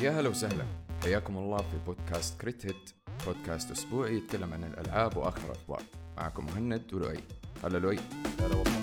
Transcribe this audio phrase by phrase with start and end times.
[0.00, 0.64] يا هلا وسهلا.
[1.02, 2.90] حياكم الله في بودكاست كريت هيت
[3.26, 5.82] بودكاست أسبوعي يتكلم عن الألعاب وآخر الأخبار.
[6.16, 7.20] معكم مهند ولؤي.
[7.64, 7.98] هلا لؤي.
[8.40, 8.80] هلا والله.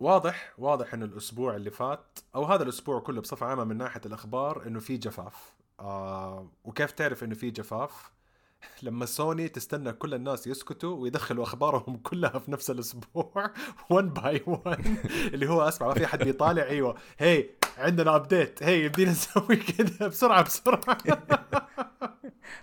[0.00, 4.66] واضح واضح انه الأسبوع اللي فات أو هذا الأسبوع كله بصفة عامة من ناحية الأخبار
[4.66, 5.54] إنه في جفاف.
[5.80, 8.12] آه وكيف تعرف إنه في جفاف؟
[8.82, 13.52] لما سوني تستنى كل الناس يسكتوا ويدخلوا أخبارهم كلها في نفس الأسبوع
[13.90, 14.86] 1 باي 1
[15.34, 16.94] اللي هو أسمع ما في حد بيطالع أيوه.
[17.18, 20.98] هي عندنا ابديت هي يبدينا نسوي كذا بسرعة بسرعة.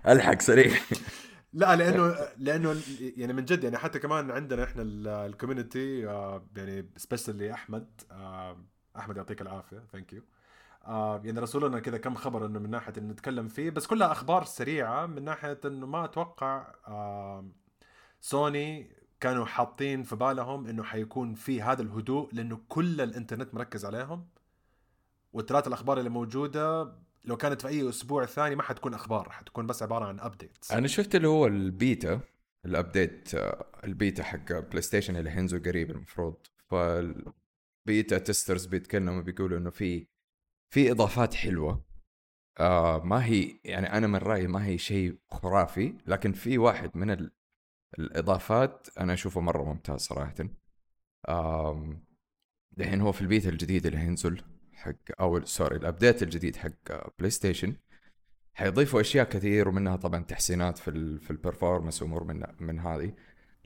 [0.08, 0.78] ألحق سريع.
[1.54, 4.82] لا لأنه لأنه يعني من جد يعني حتى كمان عندنا إحنا
[5.26, 8.58] الكوميونتي آه، يعني سبيشلي أحمد آه،
[8.98, 9.84] أحمد يعطيك العافية.
[9.92, 10.22] ثانك يو
[10.88, 14.44] يعني رسلوا لنا كذا كم خبر إنه من ناحية إنه نتكلم فيه بس كلها أخبار
[14.44, 17.46] سريعة من ناحية إنه ما أتوقع آه،
[18.22, 24.28] سوني كانوا حاطين في بالهم إنه حيكون في هذا الهدوء لأنه كل الإنترنت مركز عليهم
[25.34, 26.94] والثلاث الأخبار اللي موجودة
[27.26, 30.88] لو كانت في أي أسبوع ثاني ما حتكون أخبار حتكون بس عبارة عن updates أنا
[30.88, 32.20] شفت اللي هو ال beta
[32.66, 36.36] ال update آه، البيتا حق بلاي ستيشن اللي حينزل قريب المفروض.
[36.70, 40.08] فال beta testers بيتكلموا بيقولوا إنه في
[40.70, 41.86] في إضافات حلوة.
[42.60, 47.12] آه ما هي يعني أنا من رأيي ما هي شيء خرافي لكن في واحد من
[47.12, 47.32] ال...
[48.00, 50.34] الإضافات أنا أشوفه مرة ممتاز صراحة.
[52.72, 54.42] دحين هو في البيتا الجديد اللي هينزل
[54.74, 56.72] حق أو sorry ال update الجديد حق
[57.20, 57.76] بلاي ستيشن
[58.54, 63.14] حيضيفوا أشياء كثير ومنها طبعا تحسينات في ال في ال performance وأمور من من هذه.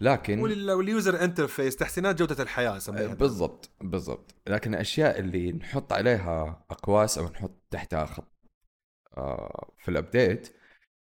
[0.01, 3.13] لكن وال- وال user interface تحسينات جودة الحياة سميها.
[3.13, 4.35] بالضبط بالضبط.
[4.47, 8.31] لكن الأشياء اللي نحط عليها أقواس أو نحط تحتها خط
[9.17, 10.55] آه، في ال update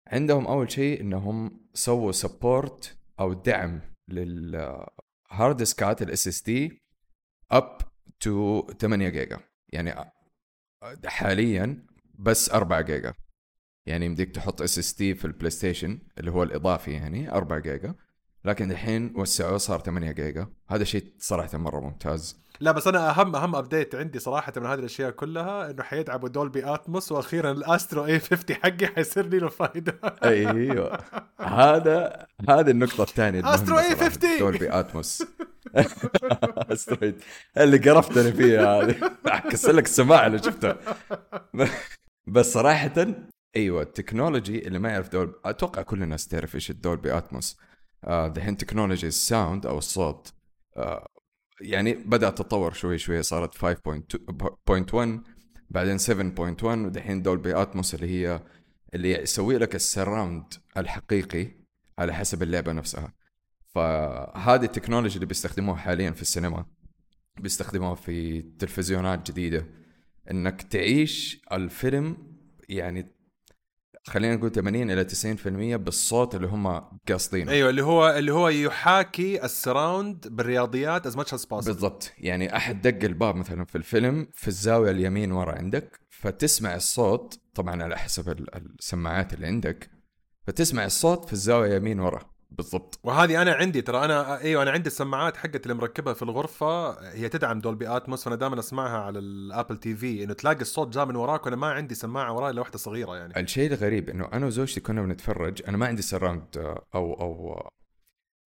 [0.08, 6.81] عندهم أول شيء إنهم سووا support أو دعم لل hard disk ات ال SSD
[7.52, 7.77] up
[8.19, 9.39] to 8 جيجا.
[9.73, 10.12] يعني آه،
[11.06, 11.85] حاليا
[12.19, 13.13] بس 4 جيجا.
[13.88, 17.96] يعني يمديك تحط SSD في البلاي ستيشن اللي هو الإضافي يعني 4 جيجا.
[18.46, 20.47] لكن الحين وسعوه صار 8 جيجا.
[20.69, 22.41] هذا شيء صراحة مرة ممتاز.
[22.59, 26.73] لا بس أنا أهم أهم update عندي صراحة من هذه الأشياء كلها إنه حيدعموا Dolby
[26.73, 30.97] Atmos وأخيرا ال Astro A50 حقي حيصير لي له فائده أيوه.
[31.40, 34.09] هذا هذه النقطة الثانية المهمة أسترو إي صراحة.
[34.09, 34.40] 50.
[34.40, 35.24] دولبي اتموس
[36.72, 37.22] استرويد
[37.57, 38.96] اللي قرفتني فيها هذه.
[39.25, 40.78] اكسر لك السماعة اللي شفتها.
[42.28, 43.06] بس صراحة
[43.56, 47.57] أيوه التكنولوجي اللي ما يعرف دول أتوقع كل الناس تعرف إيش الدولبي اتموس
[48.07, 50.34] دحين تكنولوجي الساوند أو الصوت
[50.78, 51.07] آه،
[51.62, 55.23] يعني بدأت تتطور شوي شوي صارت 5.1
[55.69, 58.41] بعدين 7.1 ودحين دولبي اتموس اللي هي
[58.94, 61.47] اللي يسوي لك ال surround الحقيقي
[62.00, 63.13] على حسب اللعبة نفسها.
[63.75, 66.66] فهذه ال technology اللي بيستخدموها حاليا في السينما
[67.39, 69.66] بيستخدموها في تلفزيونات جديدة.
[70.31, 72.18] إنك تعيش الفيلم
[72.69, 73.16] يعني
[74.07, 77.51] خلينا نقول 80 إلى 90% بالصوت اللي هم قاصدينه.
[77.51, 81.66] أيوه اللي هو اللي هو يحاكي ال surround بالرياضيات as much as possible.
[81.66, 82.12] بالضبط.
[82.17, 87.84] يعني أحد دق الباب مثلا في الفيلم في الزاوية اليمين ورا عندك فتسمع الصوت طبعا
[87.84, 89.89] على حسب ال- السماعات اللي عندك
[90.47, 92.31] فتسمع الصوت في الزاوية يمين ورا.
[92.51, 93.00] بالضبط.
[93.03, 97.29] وهذه أنا عندي ترى أنا إيوه أنا عندي السماعات حقت اللي مركبها في الغرفة هي
[97.29, 101.16] تدعم Dolby Atmos فأنا دائما أسمعها على ال Apple TV إنه تلاقي الصوت جاء من
[101.16, 103.39] وراك وأنا ما عندي سماعة وراي إلا واحدة صغيرة يعني.
[103.39, 107.53] الشيء الغريب إنه أنا وزوجتي كنا بنتفرج أنا ما عندي surround آه، أو أو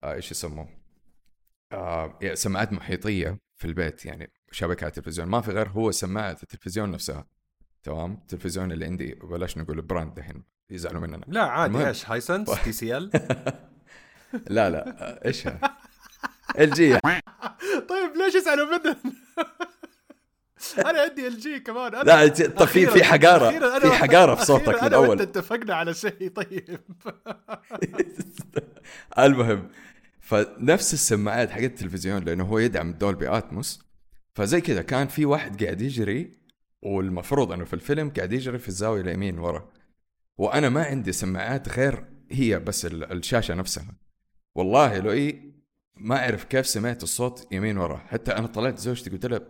[0.04, 0.68] آه، إيش يسموه؟
[1.72, 7.26] آه سماعات محيطية في البيت يعني شبكات تلفزيون ما في غير هو سماعة التلفزيون نفسها.
[7.82, 11.24] تمام؟ التلفزيون اللي عندي بلاش نقول brand الحين يزعلوا مننا.
[11.28, 11.88] لا عادي.
[11.88, 13.10] إيش Hisense T CL
[14.48, 15.46] لا لا إيش
[16.58, 16.98] LG
[17.88, 18.96] طيب ليش يزعلوا مننا
[20.78, 21.94] أنا عندي LG كمان.
[21.94, 25.74] أنا لا طب في في حقاره في حقاره في صوتك من أنا وأنت اول اتفقنا
[25.74, 26.80] على شيء طيب.
[29.18, 29.68] المهم
[30.20, 33.82] فنفس السماعات حقت التلفزيون لأنه هو يدعم Dolby Atmos.
[34.34, 36.32] فزي كذا كان في واحد قاعد يجري
[36.82, 39.68] والمفروض إنه في الفيلم قاعد يجري في الزاوية اليمين ورا.
[40.38, 43.94] وأنا ما عندي سماعات غير هي بس ال- الشاشة نفسها.
[44.54, 45.52] والله لو اي
[45.96, 49.40] ما أعرف كيف سمعت الصوت يمين ورا حتى أنا طلعت زوجتي قلت لها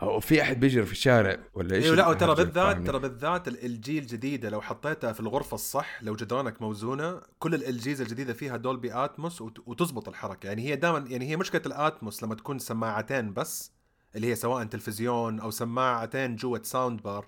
[0.00, 3.98] هو في أحد بيجري في الشارع ولا إيش أيوه لا الهرجة؟ بالذات؟ ترى بالذات LG
[3.98, 8.92] الجديدة لو حطيتها في الغرفة الصح لو جدرانك موزونة كل ال جيز الجديدة فيها Dolby
[8.94, 13.32] Atmos وت- وتزبط الحركة يعني هي دائما يعني هي مشكلة ال Atmos لما تكون سماعتين
[13.32, 13.72] بس
[14.16, 17.26] اللي هي سواء تلفزيون أو سماعتين جوة sound bar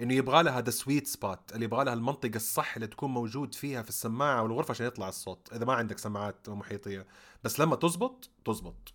[0.00, 3.82] إنه يبغى لها ذا sweet spot اللي يبغى لها المنطقة الصح اللي تكون موجود فيها
[3.82, 7.06] في السماعة والغرفة عشان يطلع الصوت إذا ما عندك سماعات محيطية.
[7.44, 8.94] بس لما تزبط تزبط.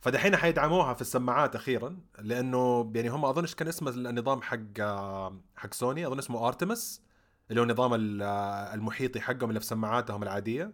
[0.00, 4.80] فدحين حيدعموها في السماعات أخيرا لأنه يعني هم اظنش كان اسمه النظام حق
[5.56, 7.02] حق سوني؟ أظن اسمه Artemis
[7.50, 7.90] اللي هو النظام
[8.74, 10.72] المحيطي حقهم اللي في سماعاتهم العادية.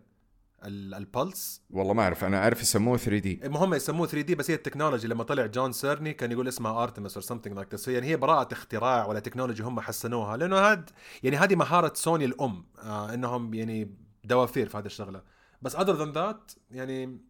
[0.64, 4.59] ال Pulse والله ما أعرف أنا أعرف يسموه 3D المهم يسموه 3D بس هي ال
[4.59, 8.16] technology لما طلع جون سيرني كان يقول اسمها Artemis or something like this يعني هي
[8.16, 10.90] براءة اختراع ولا technology هم حسنوها لأنه هاد
[11.22, 15.22] يعني هذه مهارة سوني الأم آه إنهم يعني دوافير في هذه الشغلة.
[15.62, 17.20] بس other than that يعني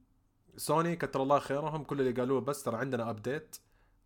[0.57, 3.57] سوني كتر الله خيرهم كل اللي قالوه بس ترى عندنا update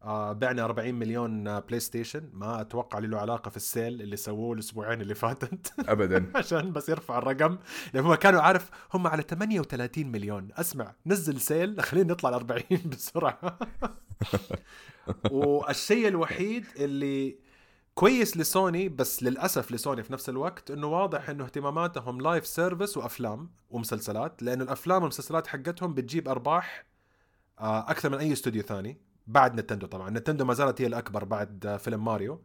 [0.03, 4.17] آه بعنا 40 مليون آه بلاي ستيشن ما أتوقع له علاقة في ال sale اللي
[4.17, 5.73] سووه الأسبوعين اللي فاتت.
[5.89, 6.31] ابدا.
[6.39, 7.59] عشان بس يرفع الرقم.
[7.95, 10.49] لأن هم كانوا عارف هم على 38 مليون.
[10.57, 13.59] اسمع نزل sale خلينا نطلع ل 40 بسرعة.
[15.31, 17.39] والشيء الوحيد اللي
[17.95, 23.51] كويس لسوني بس للأسف لسوني في نفس الوقت إنه واضح إنه اهتماماتهم live service وأفلام
[23.71, 24.43] ومسلسلات.
[24.43, 26.85] لأنه الأفلام والمسلسلات حقتهم بتجيب أرباح
[27.61, 29.10] آه، أكثر من أي استوديو ثاني.
[29.27, 30.11] بعد نتندو طبعا.
[30.11, 32.43] نتندو ما زالت هي الأكبر بعد فيلم ماريو.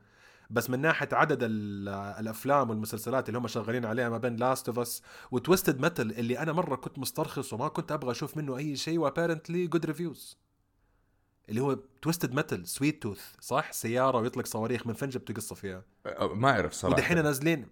[0.49, 5.01] بس من ناحية عدد الأفلام والمسلسلات اللي هم شغالين عليها ما بين Last of Us
[5.31, 8.99] و Twisted Metal اللي أنا مرة كنت مسترخص وما كنت أبغى أشوف منه أي شيء
[8.99, 10.37] و apparently good reviews
[11.49, 15.83] اللي هو Twisted Metal Sweet Tooth صح؟ سيارة ويطلق صواريخ من فين جبت قصه فيها
[16.33, 16.95] ما أعرف صراحة.
[16.95, 17.67] ودحين نازلين.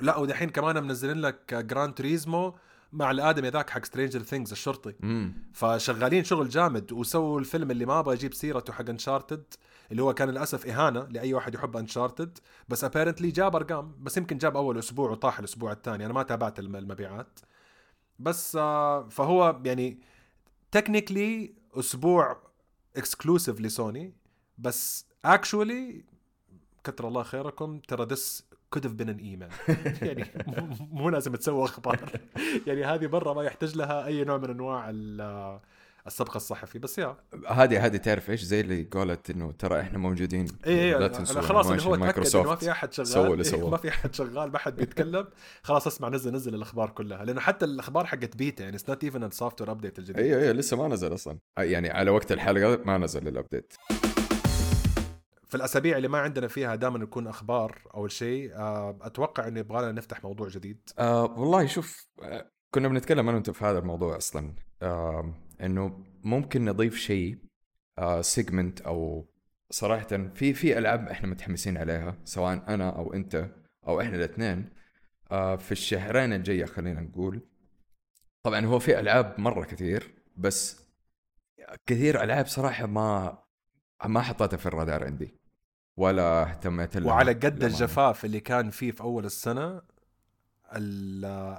[0.00, 2.54] لا ودحين كمان منزلين لك Gran Turismo
[2.92, 5.32] مع الآدمي ذاك حق Stranger Things الشرطي مم.
[5.52, 9.44] فشغالين شغل جامد وسووا الفيلم اللي ما أبغى أجيب سيرته حق Uncharted
[9.90, 12.38] اللي هو كان للأسف إهانة لأي واحد يحب Uncharted
[12.68, 16.58] بس apparently جاب أرقام بس يمكن جاب أول أسبوع وطاح الأسبوع الثاني أنا ما تابعت
[16.58, 17.40] المبيعات
[18.18, 20.00] بس آه، فهو يعني
[20.70, 22.42] technically أسبوع
[22.96, 24.14] exclusive لسوني
[24.58, 26.04] بس actually
[26.84, 29.48] كتر الله خيركم ترى this could have been an email
[30.02, 30.24] يعني
[30.92, 32.00] مو لازم تسوي أخبار.
[32.66, 34.90] يعني هذه مرة ما يحتاج لها أي نوع من أنواع
[36.06, 36.78] السبق الصحفي.
[36.78, 36.98] yeah.
[36.98, 37.16] بس
[37.48, 40.46] هذه هذه تعرف إيش؟ زي اللي قالت إنه ترى إحنا موجودين.
[40.66, 43.06] اي اي خلاص اللي هو تأكد إنه ما في أحد شغال.
[43.06, 43.70] سووا اللي سووا.
[43.70, 45.26] ما في أحد شغال ما حد بيتكلم.
[45.62, 47.24] خلاص اسمع نزل نزل الأخبار كلها.
[47.24, 50.18] لأنه حتى الأخبار حقت بيتا يعني not even ال software update الجديد.
[50.18, 51.38] اي اي لسه ما نزل أصلا.
[51.58, 53.72] يعني على وقت الحلقة ما نزل ال update
[55.50, 59.82] في الأسابيع اللي ما عندنا فيها دائما نكون أخبار اول شيء آه، أتوقع إنه يبغى
[59.82, 60.90] لنا نفتح موضوع جديد.
[60.98, 66.64] آه والله شوف آه كنا بنتكلم أنا وأنت في هذا الموضوع أصلا آه إنه ممكن
[66.64, 67.38] نضيف شيء
[67.98, 69.28] آه سيجمنت أو
[69.70, 73.50] صراحة في في ألعاب إحنا متحمسين عليها سواء أنا أو أنت
[73.88, 74.70] أو إحنا الإثنين
[75.30, 77.48] آه في الشهرين الجاية خلينا نقول.
[78.42, 80.86] طبعا هو في ألعاب مرة كثير بس
[81.86, 83.38] كثير ألعاب صراحة ما
[84.04, 85.39] ما حطيتها في الرادار عندي.
[86.00, 89.82] ولا اهتميت لها وعلى قد الجفاف اللي كان فيه في أول السنة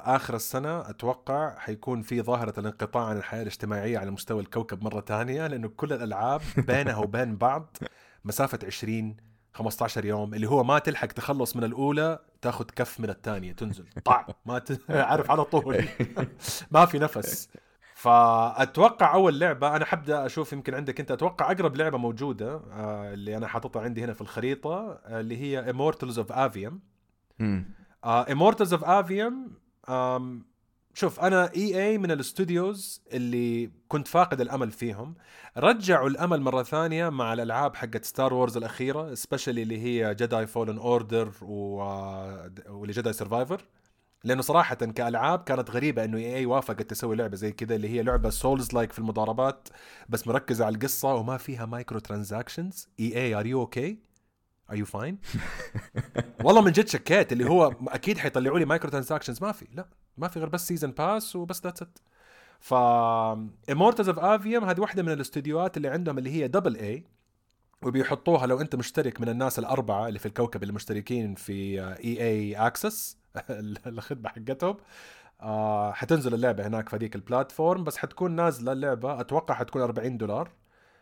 [0.06, 5.48] آخر السنة أتوقع حيكون في ظاهرة الانقطاع عن الحياة الاجتماعية على مستوى الكوكب مرة ثانية
[5.48, 7.78] لأنه كل الألعاب بينها وبين بعض
[8.26, 9.18] مسافة 20
[9.54, 14.28] 15 يوم اللي هو ما تلحق تخلص من الأولى تاخذ كف من الثانية تنزل طع
[14.46, 14.82] ما ت...
[14.90, 15.86] عارف على طول.
[16.72, 17.50] ما في نفس.
[18.02, 23.38] فأتوقع أول لعبة أنا حبدا أشوف يمكن عندك أنت أتوقع أقرب لعبة موجودة آه اللي
[23.38, 26.74] أنا حاططها عندي هنا في الخريطة آه اللي هي Immortals of Avium.
[28.06, 29.34] Immortals of Aveum
[30.94, 35.16] شوف أنا EA من الاستوديوز اللي كنت فاقد الأمل فيهم.
[35.58, 40.78] رجعوا الأمل مرة ثانية مع الألعاب حقت Star Wars الأخيرة specially اللي هي Jedi Fallen
[40.78, 43.62] Order واللي Jedi Survivor
[44.24, 48.30] لأنه صراحة كألعاب كانت غريبة إنه EA وافقت تسوي لعبة زي كذا اللي هي لعبة
[48.30, 49.68] Souls-like في المضاربات
[50.10, 54.00] بس مركزة على القصة وما فيها micro transactions EA are you okay
[54.72, 55.18] are you fine
[56.44, 59.88] والله من جد شكيت اللي هو أكيد حيطلعوا لي micro transactions ما في لا
[60.18, 62.00] ما في غير بس season pass وبس that's it
[62.60, 62.74] ف
[63.72, 67.04] Immortals of Aveum هذه واحدة من الاستديوهات اللي عندهم اللي هي double A
[67.84, 73.21] وبيحطوها لو أنت مشترك من الناس الأربعة اللي في الكوكب اللي مشتركين في EA Access
[73.88, 74.78] الخدمة حقتهم.
[75.42, 80.18] آه حتنزل اللعبة هناك في هذيك ال platform بس حتكون نازلة اللعبة أتوقع حتكون 40
[80.18, 80.52] دولار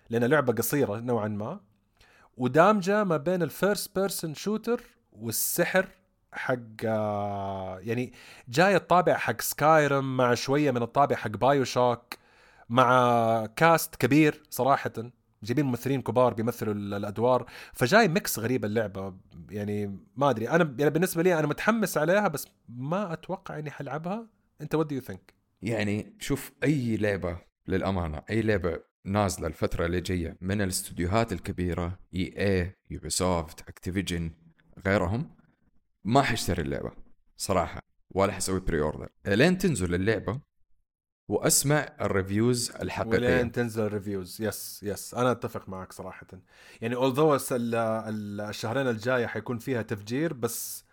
[0.09, 1.59] لأن لعبه قصيرة نوعا ما
[2.38, 4.83] ودامجة ما بين ال first person shooter
[5.13, 5.88] والسحر
[6.33, 8.13] حق آه يعني
[8.50, 12.03] جاي الطابع حق Skyrim مع شوية من الطابع حق BioShock
[12.69, 14.91] مع cast كبير صراحة.
[15.43, 19.13] جايبين ممثلين كبار بيمثلوا الأدوار فجاي mix غريب اللعبة.
[19.50, 24.27] يعني ما أدري أنا يعني بالنسبة لي أنا متحمس عليها بس ما أتوقع إني حلعبها.
[24.62, 30.38] أنت what you think يعني شوف أي لعبة للأمانة أي لعبة نازلة الفترة اللي جاية
[30.41, 34.31] من الاستديوهات الكبيرة EA Ubisoft Activision
[34.86, 35.36] غيرهم
[36.03, 36.91] ما حاشتري اللعبة
[37.38, 37.79] صراحة
[38.12, 40.41] ولا حسوي pre order لين تنزل اللعبة
[41.29, 43.17] وأسمع ال reviews الحقيقية.
[43.17, 46.27] ولين تنزل ال reviews yes yes أنا أتفق معك صراحة.
[46.81, 47.38] يعني although
[48.50, 50.86] الشهرين الجاية حيكون فيها تفجير بس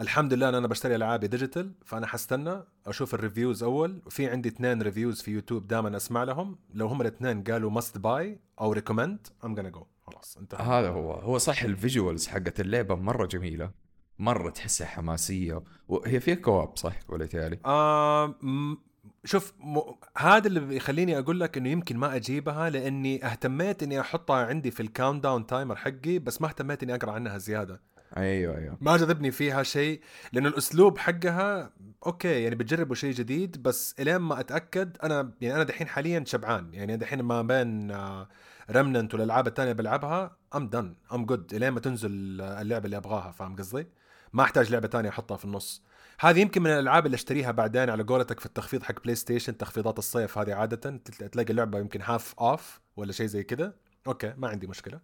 [0.00, 4.02] الحمد لله إن أنا بشتري العابي digital فأنا حستنى أشوف ال reviews أول.
[4.06, 6.58] وفي عندي اثنين reviewers في يوتيوب دائما أسمع لهم.
[6.74, 10.62] لو هم الاثنين قالوا must buy أو recommend I'm gonna go خلاص انتهى.
[10.66, 11.12] هذا هو.
[11.12, 13.70] هو صح ال visuals حقت اللعبة مرة جميلة
[14.18, 18.76] مرة تحسها حماسية وهي فيها co-op صح ولا تالي آه م-
[19.24, 19.80] شوف م...
[20.18, 24.80] هذا اللي بيخليني أقول لك إنه يمكن ما أجيبها لأني اهتميت إني أحطها عندي في
[24.80, 27.80] ال countdown timer حقي بس ما اهتميت إني أقرأ عنها زيادة.
[28.16, 28.78] أيوه أيوه.
[28.80, 30.00] ما جذبني فيها شيء
[30.32, 31.70] لأنه الأسلوب حقها
[32.06, 36.74] okay يعني بتجربوا شيء جديد بس إلين ما أتأكد أنا يعني أنا دحين حاليا شبعان.
[36.74, 37.92] يعني دحين ما بين
[38.70, 43.56] Remnant والألعاب الثانية بلعبها I'm done I'm good إلين ما تنزل اللعبة اللي أبغاها فاهم
[43.56, 43.86] قصدي؟
[44.32, 45.82] ما أحتاج لعبة ثانية أحطها في النص.
[46.22, 49.98] هذه يمكن من الألعاب اللي أشتريها بعدين على قولتك في التخفيض حق بلاي ستيشن تخفيضات
[49.98, 50.96] الصيف هذه عادة
[51.32, 53.74] تلاقي اللعبة يمكن half off ولا شيء زي كذا.
[54.06, 55.00] okay ما عندي مشكلة.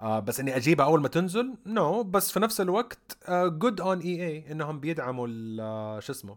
[0.00, 2.06] آه بس إني أجيبها أول ما تنزل no no.
[2.06, 6.36] بس في نفس الوقت good on EA إنهم بيدعموا ال- شو اسمه؟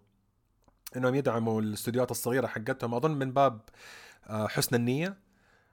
[0.95, 2.93] إنهم يدعموا الاستديوهات الصغيرة حقتهم.
[2.93, 3.62] أظن من باب
[4.27, 5.17] آه حسن النية.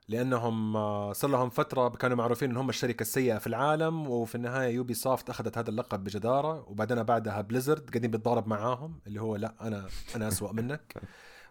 [0.09, 4.75] لأنهم آه صار لهم فترة كانوا معروفين إن هم الشركة السيئة في العالم وفي النهاية
[4.75, 9.89] Ubisoft أخذت هذا اللقب بجدارة وبعدين بعدها Blizzard قاعدين بيتضارب معاهم اللي هو لا أنا
[10.17, 10.95] أنا اسوء منك.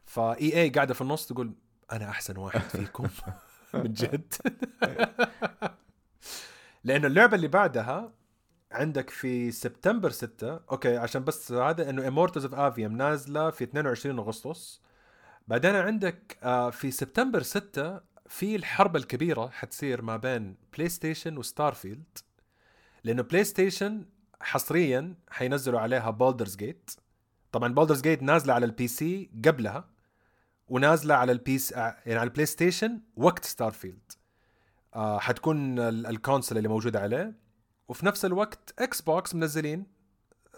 [0.06, 1.54] ف EA قاعدة في النص تقول
[1.92, 3.08] أنا أحسن واحد فيكم
[3.74, 4.34] من جد.
[6.84, 8.12] لأنه اللعبة اللي بعدها
[8.72, 14.20] عندك في سبتمبر 6 okay عشان بس هذا إنه Immortals of Aveum نازلة في 22
[14.20, 14.82] أغسطس.
[15.48, 21.46] بعدين عندك آه، في سبتمبر 6 في الحرب الكبيرة حتصير ما بين بلاي ستيشن و
[21.46, 22.18] Starfield
[23.04, 24.06] لأنه بلاي ستيشن
[24.42, 26.92] حصريا حينزلوا عليها Baldur's Gate
[27.52, 29.90] طبعا Baldur's Gate نازلة على ال PC قبلها
[30.68, 34.12] ونازلة على ال PS يعني على البلاي ستيشن وقت Starfield
[34.96, 37.34] آه حتكون ال- ال console اللي موجودة عليه
[37.88, 39.86] وفي نفس الوقت إكس بوكس منزلين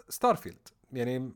[0.08, 1.32] Starfield يعني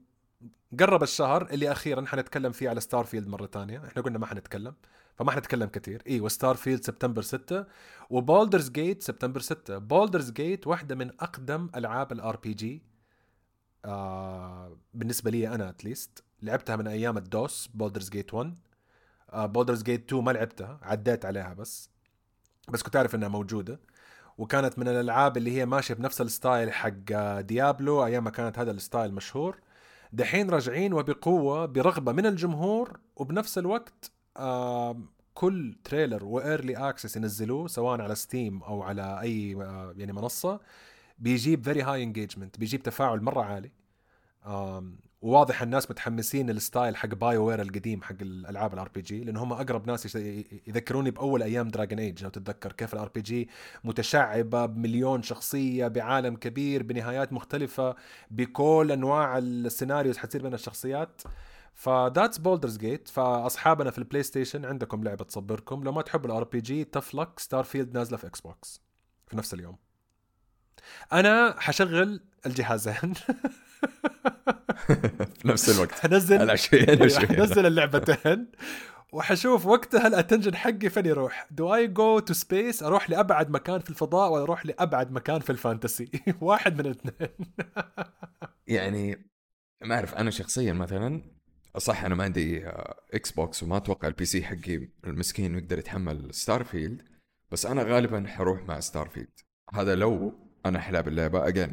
[0.80, 4.74] قرب الشهر اللي أخيرا حنتكلم فيه على Starfield مرة تانية إحنا قلنا ما حنتكلم.
[5.20, 7.66] فما حنتكلم كثير أيوه Starfield سبتمبر 6
[8.10, 12.82] و Baldur's Gate سبتمبر 6 Baldur's Gate واحدة من أقدم ألعاب ال RPG.
[14.94, 18.58] بالنسبة لي أنا at least لعبتها من أيام الـ DOS Baldur's Gate 1
[19.34, 21.90] Baldur's Gate 2 ما لعبتها عديت عليها بس.
[22.68, 23.80] بس كنت أعرف إنها موجودة.
[24.38, 28.70] وكانت من الألعاب اللي هي ماشية بنفس ال style حق Diablo أيام ما كانت هذا
[28.70, 29.60] ال style مشهور.
[30.12, 34.19] دحين راجعين وبقوة برغبة من الجمهور وبنفس الوقت آه
[35.34, 40.60] كل trailer و early access ينزلوه سواء على Steam أو على أي آه يعني منصة
[41.18, 43.70] بيجيب very high engagement بيجيب تفاعل مرة عالي.
[45.22, 49.86] وواضح الناس متحمسين لل style حق BioWare القديم حق الألعاب ال RPG لأن هم أقرب
[49.86, 50.16] ناس
[50.66, 53.48] يذكروني بأول أيام Dragon Age لو تتذكر كيف ال RPG
[53.84, 57.96] متشعبة بمليون شخصية بعالم كبير بنهايات مختلفة
[58.30, 61.22] بكل أنواع ال scenarios حتصير بين الشخصيات.
[61.80, 65.84] ف that's Baldur's Gate فأصحابنا في ال PlayStation عندكم لعبة تصبركم.
[65.84, 68.82] لو ما تحبوا ال RPG تفلك Starfield نازلة في Xbox
[69.26, 69.76] في نفس اليوم.
[71.12, 73.14] أنا حشغل الجهازين.
[75.38, 75.92] في نفس الوقت.
[75.92, 76.50] حنزل
[77.04, 77.26] وشوية.
[77.26, 78.46] حنزل اللعبتين.
[79.12, 81.46] وحشوف وقتها ال attention حقي فين يروح.
[81.50, 85.50] do I go to space أروح لأبعد مكان في الفضاء ولا أروح لأبعد مكان في
[85.50, 86.10] ال fantasy؟
[86.40, 87.30] واحد من الاثنين
[88.66, 89.30] يعني
[89.82, 91.39] ما أعرف أنا شخصيا مثلا
[91.78, 97.02] صح أنا ما عندي آه، Xbox وما أتوقع ال PC حقي المسكين يقدر يتحمل Starfield
[97.50, 99.40] بس أنا غالبا حروح مع Starfield
[99.74, 100.34] هذا لو
[100.66, 101.48] أنا حلعب اللعبة.
[101.48, 101.72] again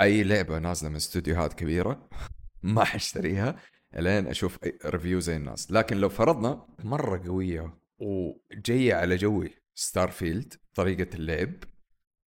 [0.00, 2.08] أي لعبة نازلة من استوديوهات كبيرة
[2.62, 3.56] ما حاشتريها
[3.96, 5.72] إلين أشوف review زي الناس.
[5.72, 11.52] لكن لو فرضنا مرة قوية وجاية على جوي Starfield طريقة اللعب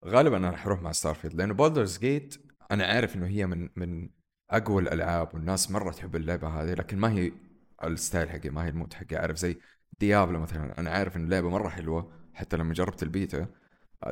[0.05, 2.35] غالبا أنا حروح مع Starfield لأنه Baldur's Gate
[2.71, 4.09] أنا عارف إنه هي من من
[4.57, 7.33] أقوى الألعاب والناس مرة تحب اللعبة هذه لكن ما هي
[7.85, 9.17] ال style حقي ما هي ال mood حقي.
[9.17, 9.59] عارف زي
[10.01, 13.47] Diablo مثلا أنا عارف إن اللعبة مرة حلوة حتى لما جربت البيتا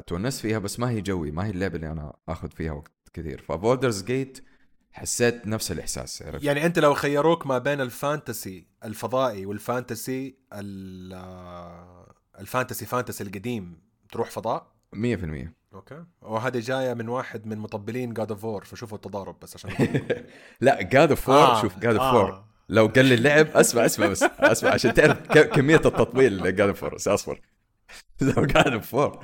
[0.07, 3.43] تونست فيها بس ما هي جوي ما هي اللعبة اللي أنا آخذ فيها وقت كثير.
[3.49, 4.45] ف Baldur's Gate
[4.93, 10.37] حسيت نفس الإحساس عرفت؟ يعني أنت لو خيروك ما بين ال fantasy الفضائي وال fantasy
[10.53, 13.81] ال- آه، ال fantasy fantasy القديم
[14.13, 16.05] تروح فضاء؟ 100% okay.
[16.23, 19.71] وهذه جاية من واحد من مطبلين God of War فشوفوا التضارب بس عشان
[20.61, 22.11] لا God of War آه، شوف God of.
[22.15, 26.53] War لو قال لي اللعب أسمع أسمع بس أسمع عشان تعرف ك- كمية التطبيل اللي
[26.53, 27.41] God of War بس أصبر.
[28.21, 29.19] لو God of War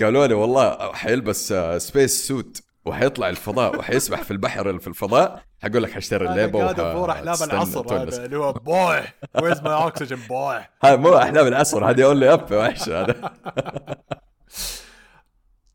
[0.00, 5.82] قالوا لي والله حيلبس space suit وحيطلع الفضاء وحيسبح في البحر اللي في الفضاء حقول
[5.82, 7.94] لك حاشتري اللعبة هذا four أحلام العصر.
[8.02, 9.00] هذا اللي هو boy
[9.42, 13.14] where's my oxygen boy هذا مو أحلام العصر هذه Only Up يا وحش هذا.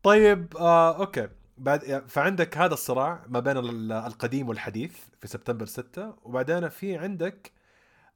[0.04, 1.28] طيب آه okay.
[1.58, 7.52] بعد فعندك هذا الصراع ما بين ال- القديم والحديث في سبتمبر 6 وبعدين في عندك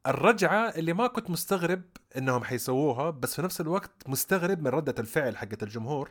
[0.07, 1.83] الرجعة اللي ما كنت مستغرب
[2.16, 6.11] إنهم حيسووها بس في نفس الوقت مستغرب من ردة الفعل حقت الجمهور.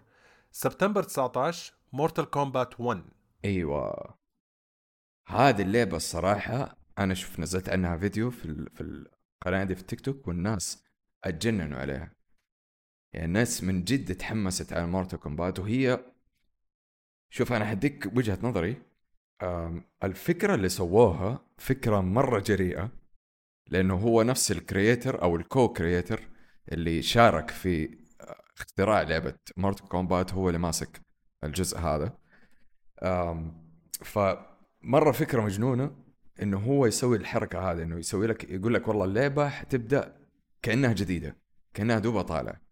[0.52, 3.04] سبتمبر 19 Mortal Kombat 1
[3.46, 4.16] أيوه.
[5.28, 10.28] هذه اللعبة الصراحة أنا شوف نزلت عنها فيديو في في القناة دي في التيك توك
[10.28, 10.84] والناس
[11.24, 12.12] اتجننوا عليها.
[13.14, 16.00] يعني الناس من جد تحمست على Mortal Kombat وهي
[17.30, 18.82] شوف أنا حديك وجهة نظري
[20.04, 22.92] الفكرة اللي سووها فكرة مرة جريئة
[23.70, 26.22] لأنه هو نفس ال creator أو ال co-creator
[26.72, 31.02] اللي شارك في آه، اختراع لعبة Mortal Kombat هو اللي ماسك
[31.44, 32.18] الجزء هذا.
[34.04, 35.96] فمرة فكرة مجنونة
[36.42, 40.18] إنه هو يسوي الحركة هذه إنه يسوي لك يقول لك والله اللعبة حتبدأ
[40.62, 41.38] كأنها جديدة
[41.74, 42.67] كأنها دوبها طالعة.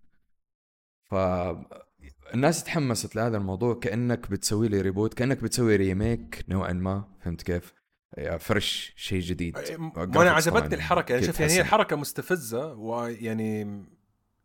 [1.06, 7.74] فالناس تحمست لهذا الموضوع كأنك بتسوي لي reboot كأنك بتسوي remake نوعا ما فهمت كيف؟
[8.18, 9.58] يا fresh شيء جديد
[9.98, 11.62] وأنا عجبتني الحركة يعني شوف يعني هي.
[11.62, 13.60] الحركه مستفزة ويعني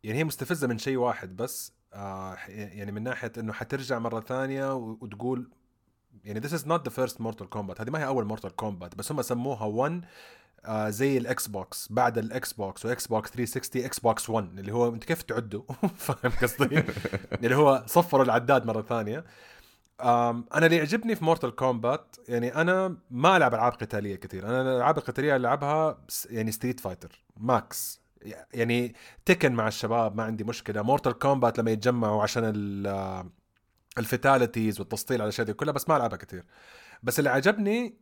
[0.03, 4.75] يعني هي مستفزة من شيء واحد بس آه يعني من ناحية إنه حترجع مرة ثانية
[4.75, 5.51] وتقول
[6.23, 9.11] يعني this is not the first Mortal Kombat هذه ما هي أول Mortal Kombat بس
[9.11, 10.01] هم سموها 1
[10.65, 15.03] آه زي ال Xbox بعد ال Xbox و Xbox 360 Xbox 1 اللي هو أنت
[15.03, 15.63] كيف تعده
[15.97, 16.83] فاهم قصدي؟
[17.43, 19.25] اللي هو صفروا العداد مرة ثانية.
[20.01, 24.45] أنا اللي يعجبني في Mortal Kombat يعني أنا ما ألعب ألعاب قتالية كثير.
[24.47, 25.97] أنا الألعاب القتالية اللي ألعبها
[26.29, 28.01] يعني Street Fighter max
[28.53, 30.81] يعني تكن مع الشباب ما عندي مشكلة.
[30.81, 33.29] Mortal Kombat لما يتجمعوا عشان ال-
[33.97, 36.43] ال fatalities والتسطيل على الأشياء دي كلها بس ما ألعبها كثير.
[37.03, 37.97] بس اللي عجبني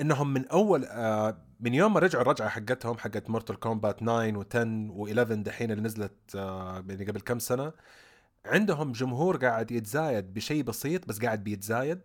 [0.00, 4.90] إنهم من أول آه، من يوم ما رجعوا الرجعة حقتهم حقت Mortal Kombat 9 و10
[4.90, 7.72] و11 دحين اللي نزلت آه، يعني قبل كم سنة
[8.46, 12.00] عندهم جمهور قاعد يتزايد بشيء بسيط بس قاعد بيتزايد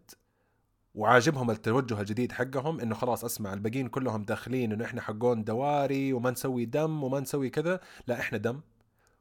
[0.96, 6.32] وعاجبهم التوجه الجديد حقهم إنه خلاص أسمع الباقيين كلهم داخلين إنه إحنا حقون دواري وما
[6.32, 8.62] نسوي دم وما نسوي كذا لا إحنا دم.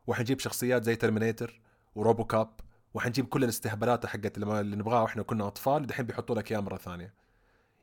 [0.06, 1.60] وحنجيب شخصيات زي Terminator
[1.94, 2.50] و RoboCop
[2.94, 7.14] وحنجيب كل الاستهبالات حقت اللي نبغاها وإحنا كنا أطفال دحين بيحطوا لك إياها مرة ثانية.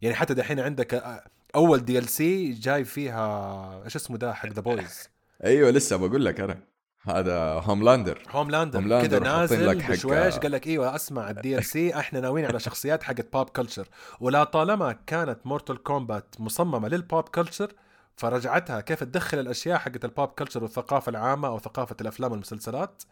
[0.01, 1.23] يعني حتى دحين عندك آه،
[1.57, 5.09] أول DLC جاي فيها إيش اسمه ده حق The Boys
[5.43, 6.59] أيوه لسه بقول لك أنا.
[7.01, 10.37] هذا Homelander Homelander Homelander كذا نازل لك بشويش.
[10.37, 13.87] قال لك إيوه أسمع ال DLC إحنا ناويين على شخصيات حقت pop culture
[14.19, 17.73] ولا طالما كانت Mortal Kombat مصممة لل pop culture
[18.15, 23.03] فرجعتها كيف تدخل الأشياء حقت ال pop culture والثقافة العامة أو ثقافة الأفلام والمسلسلات.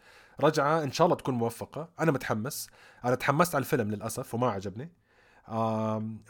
[0.41, 1.89] رجعة إن شاء الله تكون موفقة.
[1.99, 2.67] أنا متحمس.
[3.05, 4.91] أنا تحمست على الفيلم للأسف وما عجبني.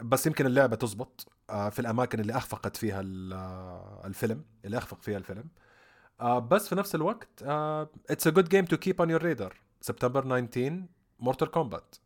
[0.02, 3.00] بس يمكن اللعبة تزبط آه، في الأماكن اللي أخفقت فيها
[3.32, 5.44] آه، الفيلم اللي أخفق فيها الفيلم.
[6.20, 7.42] آه بس في نفس الوقت
[8.10, 10.82] it's a good game to keep on your radar سبتمبر 19
[11.20, 11.96] Mortal Kombat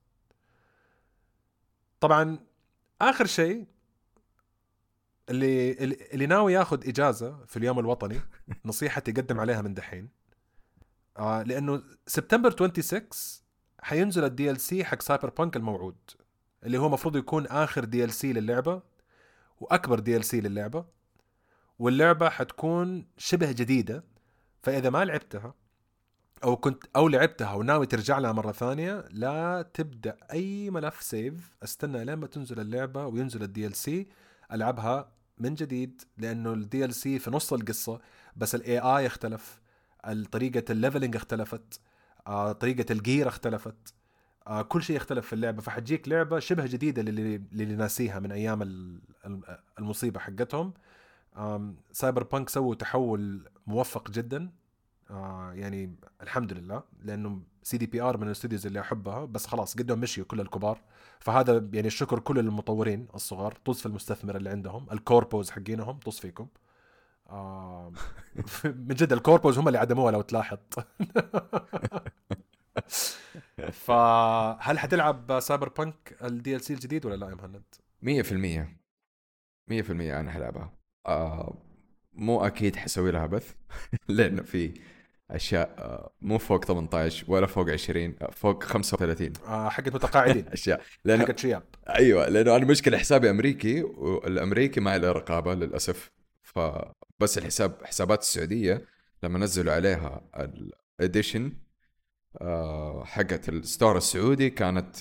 [2.00, 2.38] طبعا
[3.00, 3.66] آخر شيء
[5.28, 8.20] اللي اللي اللي ناوي ياخذ إجازة في اليوم الوطني
[8.64, 10.08] نصيحتي قدم عليها من دحين
[11.18, 13.08] آه لأنه سبتمبر 26
[13.82, 15.96] حينزل ال DLC حق Cyberpunk الموعود.
[16.64, 18.82] اللي هو المفروض يكون آخر DLC للعبة
[19.60, 20.84] وأكبر DLC للعبة
[21.78, 24.04] واللعبة حتكون شبه جديدة
[24.62, 25.54] فإذا ما لعبتها
[26.44, 32.04] أو كنت أو لعبتها وناوي ترجع لها مرة ثانية لا تبدأ أي ملف save استنى
[32.04, 34.08] لين ما تنزل اللعبة وينزل ال DLC
[34.52, 38.00] ألعبها من جديد لأنه ال DLC في نص القصة
[38.36, 39.60] بس ال AI اختلف
[40.32, 41.80] طريقة ال leveling اختلفت
[42.26, 43.94] آه، طريقة ال gear اختلفت.
[44.46, 48.62] آه، كل شيء اختلف في اللعبة فحتجيك لعبة شبه جديدة للي, للي ناسيها من أيام
[48.62, 50.72] ال- ال- المصيبه حقتهم.
[51.92, 54.50] Cyberpunk سووا تحول موفق جدا.
[55.10, 60.26] آه يعني الحمد لله لأنه CDPR من ال studios اللي أحبها بس خلاص قدهم مشيوا
[60.26, 60.78] كل الكبار.
[61.20, 66.18] فهذا يعني الشكر كل المطورين الصغار طز في المستثمر اللي عندهم ال corpos حقينهم طز
[66.18, 66.46] فيكم.
[68.64, 70.58] من جد ال corpos هم اللي عدموها لو تلاحظ.
[73.72, 77.62] فهل حتلعب Cyberpunk ال DLC الجديد ولا لا يا مهند؟
[78.02, 78.66] 100%
[79.70, 80.72] 100% أنا حلعبها.
[81.06, 81.62] آه
[82.12, 83.54] مو أكيد حسوي لها بث
[84.08, 84.74] لأنه في
[85.30, 90.82] أشياء آه مو فوق 18 ولا فوق 20 آه، فوق 35 آه حقت متقاعدين أشياء.
[91.04, 96.10] لأنه حقت شياب أيوه لأنه أنا مشكلة حسابي أمريكي والأمريكي ما له رقابة للأسف.
[96.42, 98.84] فبس الحساب حسابات السعودية
[99.22, 100.20] لما نزلوا عليها
[101.00, 101.52] ال edition
[103.04, 104.96] حقت ال store السعودي كانت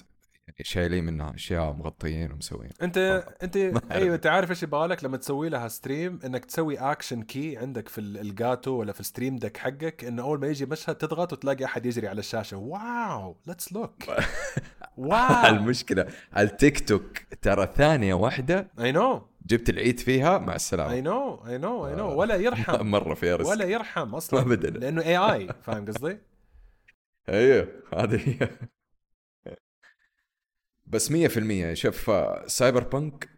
[0.61, 2.97] شايلين منها أشياء مغطيين ومسوين انت
[3.43, 3.91] انت أعرف.
[3.91, 8.01] أيوه أنت عارف إيش يبغالك لما تسوي لها stream إنك تسوي action key عندك في
[8.01, 11.65] ال- Elgato ولا في ال Stream Deck حقك انه أول ما يجي مشهد تضغط وتلاقي
[11.65, 12.57] أحد يجري على الشاشة.
[12.57, 13.35] Wow!
[13.47, 14.03] Let's look
[14.97, 15.45] wow!
[15.45, 21.43] المشكلة التيك توك ترى ثانية واحدة I know جبت العيد فيها مع اي السلامه نو
[21.47, 22.85] اي نو اي نو ولا يرحم.
[22.91, 23.49] مرة في رزق.
[23.49, 24.39] ولا يرحم أصلا.
[24.41, 24.69] ابدا.
[24.69, 26.17] لأنه اي اي فاهم قصدي؟
[27.29, 28.49] أيوه هي
[30.85, 33.29] بس 100% شوف آه، Cyberpunk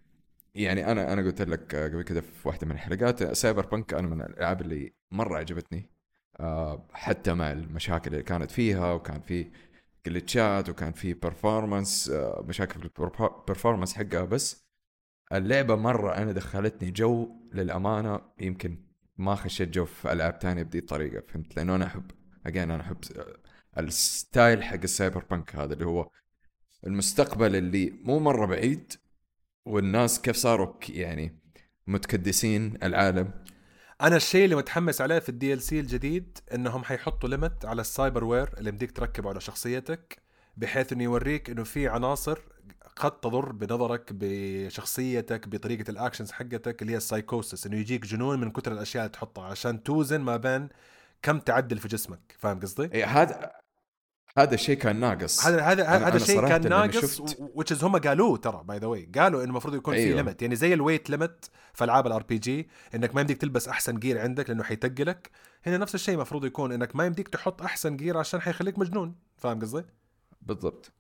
[0.56, 4.08] يعني أنا أنا قلت لك آه، قبل كده في واحدة من الحلقات آه، Cyberpunk أنا
[4.08, 5.90] من الألعاب اللي مرة عجبتني
[6.40, 9.52] آه، حتى مع المشاكل اللي كانت فيها وكان في
[10.08, 14.26] جلتشات وكان في performance مشاكل في ال performance حقها.
[14.26, 14.66] بس
[15.34, 18.78] اللعبة مرة أنا دخلتني جو للأمانة يمكن
[19.18, 22.12] ما خشيت جو في ألعاب تانية بدي الطريقة فهمت؟ لأنه أنا أحب
[22.48, 23.38] again أنا أحب آه،
[23.78, 26.10] ال style حق ال cyberpunk هذا اللي هو
[26.88, 28.94] المستقبل اللي مو مرة بعيد
[29.66, 31.40] والناس كيف صاروا يعني
[31.88, 33.32] متكدسين العالم
[34.02, 38.50] أنا الشيء اللي متحمس عليه في ال DLC الجديد إنهم حيحطوا limit على ال cyberware
[38.58, 40.22] اللي بديك تركبه على شخصيتك
[40.58, 42.40] بحيث إنه يوريك إنه في عناصر
[42.96, 48.52] قد تضر بنظرك بشخصيتك بطريقة ال actions حقتك اللي هي السايكوسس إنه يجيك جنون من
[48.52, 50.70] كثر الأشياء اللي تحطها عشان توزن ما بين
[51.22, 53.61] كم تعدل في جسمك فاهم قصدي؟ إيه هذا
[54.38, 55.46] هذا الشيء كان ناقص.
[55.46, 58.88] هذا هذا هذا أنا شيء صراحة كان ناقص which is هم قالوه ترى by the
[58.88, 60.16] way قالوا إنه المفروض يكون في أيوة.
[60.16, 64.00] limit يعني زي ال weight limit في ألعاب ال RPG إنك ما يمديك تلبس أحسن
[64.00, 65.32] gear عندك لأنه حيتقلك
[65.66, 69.16] هنا نفس الشيء المفروض يكون إنك ما يمديك تحط أحسن gear عشان حيخليك مجنون.
[69.38, 69.86] فاهم قصدي؟
[70.42, 70.92] بالضبط.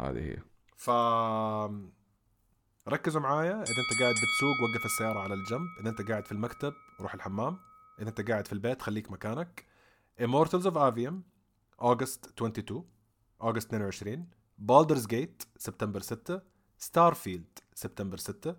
[0.00, 0.36] هذه هي.
[0.76, 0.90] ف
[2.88, 3.52] ركزوا معايا.
[3.52, 5.68] إذا أنت قاعد بتسوق وقف السيارة على الجنب.
[5.80, 7.58] إذا أنت قاعد في المكتب روح الحمام.
[8.00, 9.66] إذا أنت قاعد في البيت خليك مكانك.
[10.20, 11.14] Immortals of Avium.
[11.82, 12.84] August 22
[13.42, 14.26] August 22
[14.70, 16.42] Baldur's Gate سبتمبر 6
[16.78, 18.56] Starfield سبتمبر 6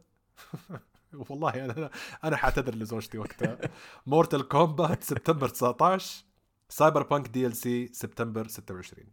[1.14, 1.90] والله أنا
[2.24, 3.58] أنا حاعتذر لزوجتي وقتها.
[4.06, 6.24] Mortal Kombat سبتمبر 19
[6.70, 9.06] Cyberpunk DLC سبتمبر 26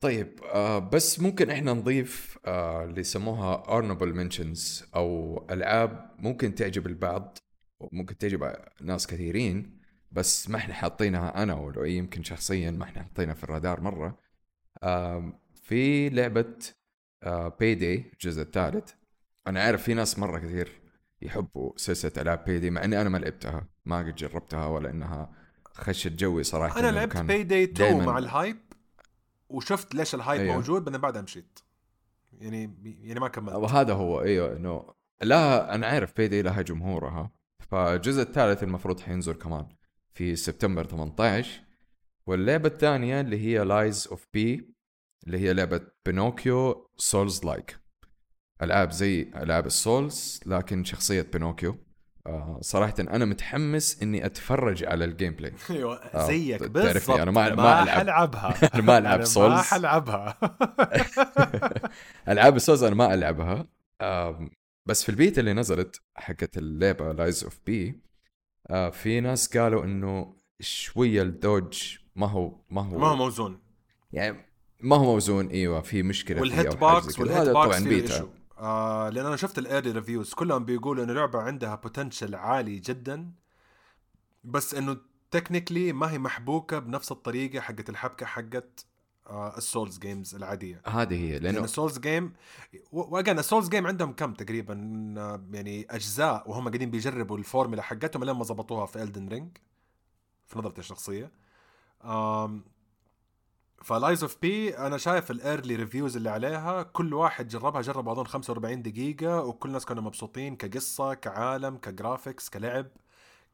[0.00, 6.86] طيب آه بس ممكن إحنا نضيف آه اللي يسموها honorable mentions أو ألعاب ممكن تعجب
[6.86, 7.38] البعض
[7.80, 9.80] وممكن تعجب ناس كثيرين
[10.12, 14.18] بس ما إحنا حاطينها أنا ولو يمكن شخصيا ما إحنا حاطينها في الرادار مرة.
[14.82, 15.32] آه
[15.62, 16.54] في لعبة
[17.22, 18.90] آه Payday الجزء الثالث.
[19.46, 20.80] أنا عارف في ناس مرة كثير
[21.22, 25.32] يحبوا سلسلة ألعاب Payday مع إني أنا ما لعبتها ما قد جربتها ولا إنها
[25.64, 26.80] خشت جوي صراحة.
[26.80, 28.56] أنا لعبت Payday 2 دايماً- مع ال hype
[29.50, 30.54] وشفت ليش ال hype أيوه.
[30.54, 31.58] موجود بعدين بعدها مشيت.
[32.32, 33.54] يعني يعني ما كملت.
[33.54, 37.30] وهذا هو إيوه إنه لا أنا عارف Payday لها جمهورها
[37.70, 39.68] فالجزء الثالث المفروض حينزل كمان
[40.14, 41.60] في سبتمبر 18
[42.26, 44.74] واللعبة الثانية اللي هي Lies of P
[45.26, 47.80] اللي هي لعبة بينوكيو souls-like
[48.62, 51.76] ألعاب زي ألعاب ال Souls لكن شخصية بينوكيو
[52.26, 57.10] آه صراحة أنا متحمس إني أتفرج على ال gameplay أيوه آه، زيك تعرفني بالضبط.
[57.20, 57.88] أنا ما- ما ما ألعب.
[57.98, 58.54] حلعبها.
[58.74, 59.52] أنا ما ألعب أنا Souls.
[59.54, 60.38] ما حلعبها.
[62.28, 63.66] ألعاب ال Souls أنا ما ألعبها.
[64.00, 64.50] آم،
[64.86, 68.00] بس في البيتا اللي نزلت حقت اللعبة Lies of P
[68.92, 73.60] في ناس قالوا إنه شوية ال dodge ما هو ما هو ما هو موزون.
[74.12, 74.36] يعني
[74.80, 77.18] ما هو موزون إيوه في مشكلة وال hit box.
[77.18, 78.28] وال hit box طبعا بيتا.
[78.60, 83.32] آه لأن أنا شفت ال early reviews كلهم بيقولوا انه لعبه عندها potential عالي جدا
[84.44, 84.96] بس إنه
[85.30, 88.86] technically ما هي محبوكة بنفس الطريقة حقت الحبكة حقت
[89.26, 90.82] آه ال Souls games العادية.
[90.86, 92.32] هذه هي لأن لأنه ال Souls game
[92.92, 94.74] once again ال Souls game عندهم كم تقريبا
[95.18, 99.56] آه، يعني أجزاء وهم قاعدين بيجربوا الفورمولا حقتهم لين ما ظبطوها في Elden Ring
[100.46, 101.30] في نظرتي الشخصية.
[103.84, 108.08] ف Lies of P أنا شايف ال early reviews اللي عليها كل واحد جربها جرب
[108.08, 112.86] اظن 45 دقيقة وكل الناس كانوا مبسوطين كقصة كعالم ك graphics كلعب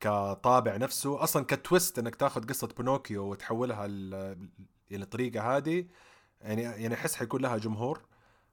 [0.01, 1.23] كطابع نفسه.
[1.23, 4.49] أصلا ك twist إنك تاخذ قصة بينوكيو وتحولها ال-
[4.91, 5.87] يعني الطريقة هذه
[6.41, 8.01] يعني يعني أحس حيكون لها جمهور.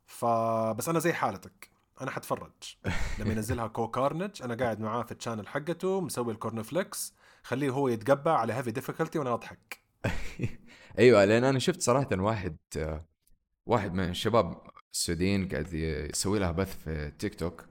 [0.06, 1.70] فبس أنا زي حالتك
[2.02, 2.52] أنا حتفرج.
[3.20, 7.14] لما ينزلها كو كارنج أنا قاعد معاه في ال channel حقته مسوي ال cornflakes
[7.44, 9.83] خليه هو يتقبع على heavy difficulty وأنا أضحك.
[11.00, 12.58] أيوه لأن أنا شفت صراحة واحد
[13.66, 14.62] واحد من الشباب
[14.94, 17.66] السعوديين قاعد يسوي لها بث في تيك توك.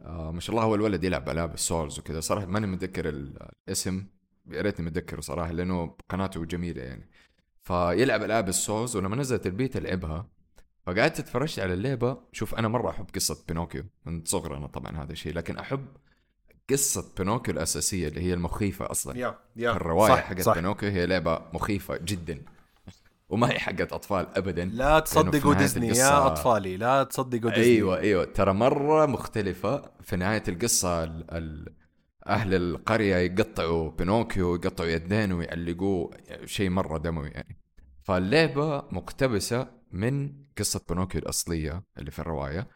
[0.00, 2.20] آه ما شاء الله هو الولد يلعب ألعاب ال Souls وكذا.
[2.20, 4.06] صراحة ماني متذكر ال- الاسم
[4.50, 7.10] يا ريتني متذكره صراحة لأنه قناته جميلة يعني.
[7.62, 10.30] فيلعب ألعاب ال Souls ولما نزلت البيتا لعبها
[10.86, 12.18] فقعدت اتفرجت على اللعبة.
[12.32, 15.86] شوف أنا مرة أحب قصة بينوكيو من صغرنا طبعا هذا الشيء لكن أحب
[16.70, 19.18] قصة بينوكيو الأساسية اللي هي المخيفة أصلا.
[19.18, 22.42] يا يا الرواية صح حقت بينوكيو هي لعبة مخيفة جدا.
[23.28, 24.64] وما هي حقت أطفال ابدا.
[24.64, 27.64] لا تصدقوا نهاية ديزني القصة- يا أطفالي لا تصدقوا ديزني.
[27.74, 28.24] أيوه أيوه.
[28.24, 31.04] ترى مرة مختلفة في نهاية القصة.
[31.04, 31.74] ال ال
[32.26, 36.10] أهل القرية يقطعوا بينوكيو يقطعوا يدين ويعلقوه
[36.44, 37.56] شيء مرة دموي يعني.
[38.02, 42.58] فاللعبة مقتبسة من قصة بينوكيو الأصلية اللي في الرواية.
[42.60, 42.66] آم،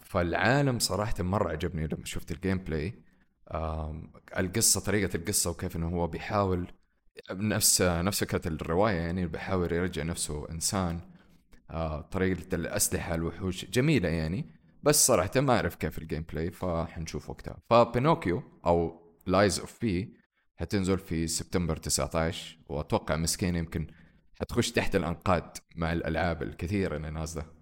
[0.00, 2.94] فالعالم صراحة مرة عجبني لما شفت ال gameplay
[4.38, 6.72] القصة طريقة القصة وكيف إنه هو بيحاول
[7.30, 11.00] نفس نفس فكرة الرواية يعني بيحاول يرجع نفسه إنسان.
[11.70, 14.50] آه، طريقة الأسلحة الوحوش جميلة يعني
[14.82, 17.58] بس صراحة ما أعرف كيف ال gameplay فحنشوف وقتها.
[17.70, 20.16] فبينوكيو أو Lies of P
[20.56, 23.86] حتنزل في سبتمبر 19 وأتوقع مسكين يمكن
[24.40, 27.55] حتخش تحت الأنقاض مع الألعاب الكثيرة اللي نازلة.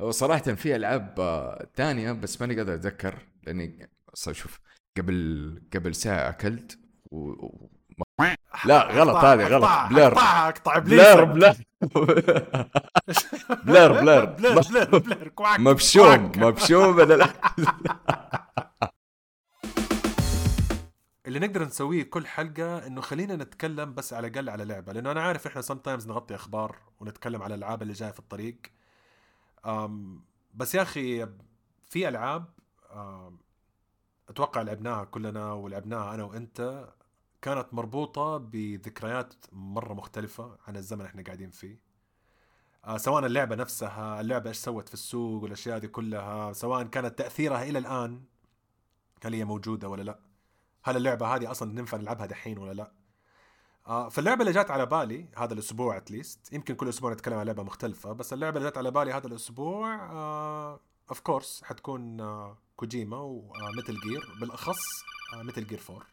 [0.00, 4.60] هو صراحة في ألعاب آه، تانية بس ماني قادر أتذكر لأني صار شوف
[4.96, 6.78] قبل قبل ساعة أكلت
[7.10, 7.16] و...
[7.30, 7.70] و...
[8.64, 9.90] لا غلط هذه غلط.
[9.90, 11.56] blur أقطع blur blur
[13.64, 16.32] blur blur blur كواك مبشوم.
[16.36, 17.28] مبشوم من
[21.26, 25.22] اللي نقدر نسويه كل حلقة إنه خلينا نتكلم بس على الأقل على لعبة لأنه أنا
[25.22, 28.77] عارف إحنا sometimes نغطي أخبار ونتكلم على الألعاب اللي جاية في الطريق.
[30.54, 31.26] بس يا أخي
[31.86, 32.44] في ألعاب
[34.28, 36.88] أتوقع لعبناها كلنا ولعبناها أنا وأنت
[37.42, 41.80] كانت مربوطة بذكريات مرة مختلفة عن الزمن إحنا قاعدين فيه.
[42.84, 47.62] آه، سواء اللعبة نفسها اللعبة إيش سوت في السوق والأشياء دي كلها سواء كانت تأثيرها
[47.62, 48.22] إلى الآن
[49.24, 50.18] هل هي موجودة ولا لا؟
[50.82, 52.92] هل اللعبة هذه أصلا ننفع نلعبها دحين ولا لا؟
[53.88, 57.62] فاللعبة اللي جات على بالي هذا الأسبوع at least يمكن كل أسبوع نتكلم عن لعبة
[57.62, 59.94] مختلفة بس اللعبة اللي جات على بالي هذا الأسبوع
[61.10, 66.06] of course حتكون آه كوجيما و Metal Gear بالأخص آه Metal Gear 4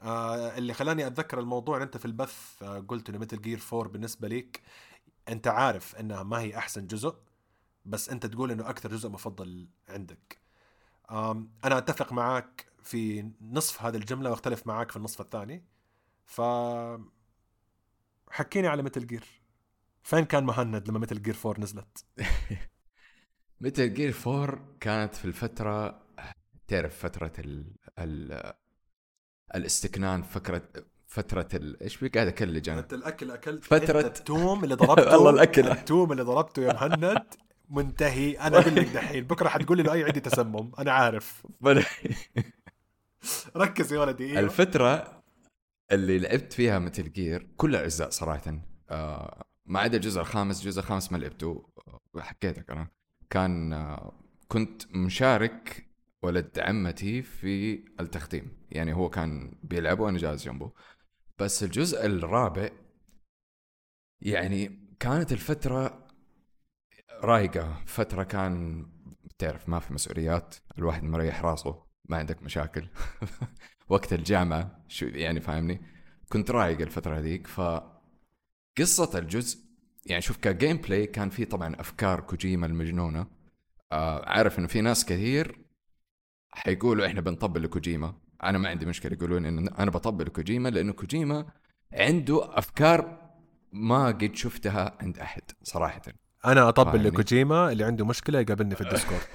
[0.00, 3.88] آه اللي خلاني أتذكر الموضوع إن أنت في البث آه قلت إنه Metal Gear 4
[3.92, 4.62] بالنسبة ليك
[5.28, 7.14] أنت عارف إنها ما هي أحسن جزء
[7.84, 10.38] بس أنت تقول إنه أكثر جزء مفضل عندك.
[11.64, 15.64] أنا أتفق معك في نصف هذه الجملة وأختلف معك في النصف الثاني.
[16.26, 16.40] ف
[18.30, 19.24] حكيني على متل جير
[20.02, 22.04] فين كان مهند لما متل جير 4 نزلت؟
[23.60, 26.02] متل جير 4 كانت في الفترة
[26.68, 27.76] تعرف فترة ال...
[27.98, 28.52] ال...
[29.54, 30.62] الاستكنان فكرة
[31.06, 31.82] فترة ال...
[31.82, 35.68] إيش بي قاعد اكلج أنا انت الأكل أكلت فترة- التوم اللي ضربته والله الأكل.
[35.68, 37.24] التوم اللي ضربته يا مهند
[37.68, 38.32] منتهي.
[38.40, 41.46] أنا أقول لك دحين بكرة حتقول لي إنه أي عندي تسمم أنا عارف.
[43.56, 44.40] ركز يا ولدي إيوه.
[44.40, 45.23] الفترة
[45.92, 48.58] اللي لعبت فيها متل جير كل الأجزاء صراحة
[48.90, 51.68] آه ما عدا الجزء الخامس الجزء الخامس ما لعبته
[52.16, 52.88] آه، حكيتك أنا.
[53.30, 54.12] كان آه
[54.48, 55.90] كنت مشارك
[56.22, 60.72] ولد عمتي في التختيم يعني هو كان بيلعب وأنا جالس جنبه.
[61.38, 62.70] بس الجزء الرابع
[64.20, 66.08] يعني كانت الفترة
[67.22, 67.82] رايقة.
[67.86, 68.86] فترة كان
[69.38, 72.88] تعرف ما في مسؤوليات الواحد مريح راسه ما عندك مشاكل.
[73.88, 75.80] وقت الجامعة شو يعني فاهمني؟
[76.28, 77.60] كنت رايق الفترة هذيك ف
[78.78, 79.58] قصة الجزء
[80.06, 83.26] يعني شوف كجيم بلاي كان في طبعا أفكار كوجيما المجنونة.
[83.92, 85.64] آه عارف إنه في ناس كثير
[86.52, 91.46] حيقولوا إحنا بنطبل لكوجيما أنا ما عندي مشكلة يقولون إن أنا بطبل لكوجيما لأنه كوجيما
[91.92, 93.24] عنده أفكار
[93.72, 96.02] ما قد شفتها عند أحد صراحة.
[96.44, 99.26] أنا أطبل؟ لكوجيما اللي عنده مشكلة يقابلني في الديسكورد.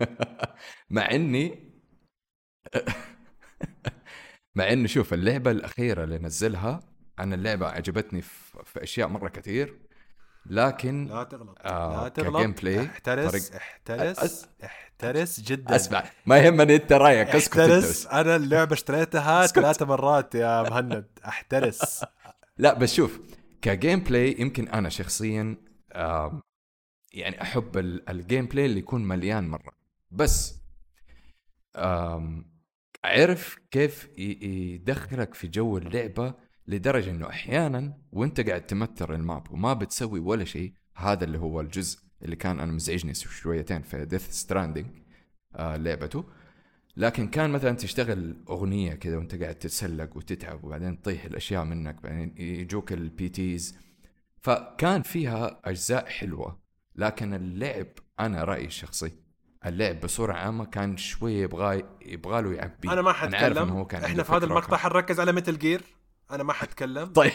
[0.90, 1.70] مع إني
[4.56, 6.80] مع إنه شوف اللعبة الأخيرة اللي نزلها
[7.18, 9.78] أنا اللعبة عجبتني في, في أشياء مرة كثير
[10.46, 16.38] لكن لا تغلط آه، لا كجيم تغلط بلاي، احترس طريق- احترس احترس جدا أسمع ما
[16.38, 18.06] يهمني أنت رأيك أسكت احترس.
[18.06, 22.04] أنا اللعبة اشتريتها ثلاث مرات يا مهند احترس
[22.58, 23.20] لا بس شوف
[23.62, 25.56] كجيم بلاي يمكن أنا شخصيا
[25.92, 26.40] آم،
[27.12, 29.72] يعني أحب ال- الجيم بلاي اللي يكون مليان مرة
[30.10, 30.60] بس
[31.76, 32.49] آم،
[33.04, 36.34] عرف كيف يدخلك في جو اللعبة
[36.66, 41.60] لدرجة إنه أحيانا وأنت قاعد تمتر ال map وما بتسوي ولا شيء هذا اللي هو
[41.60, 44.86] الجزء اللي كان أنا مزعجني شويتين في Death Stranding
[45.56, 46.24] آه لعبته.
[46.96, 52.34] لكن كان مثلا تشتغل أغنية كذا وأنت قاعد تتسلق وتتعب وبعدين تطيح الأشياء منك بعدين
[52.36, 53.78] يجوك ال BTs
[54.40, 56.60] فكان فيها أجزاء حلوة
[56.96, 57.86] لكن اللعب
[58.20, 59.12] أنا رأيي الشخصي
[59.66, 62.88] اللعب بصوره عامه كان شوية يبغى يبغى له يعبي.
[62.92, 63.68] أنا ما أنا حتكلم.
[63.70, 65.82] هو كان إحنا في هذا المقطع حنركز على Metal Gear
[66.30, 67.06] أنا ما حتكلم.
[67.20, 67.32] طيب.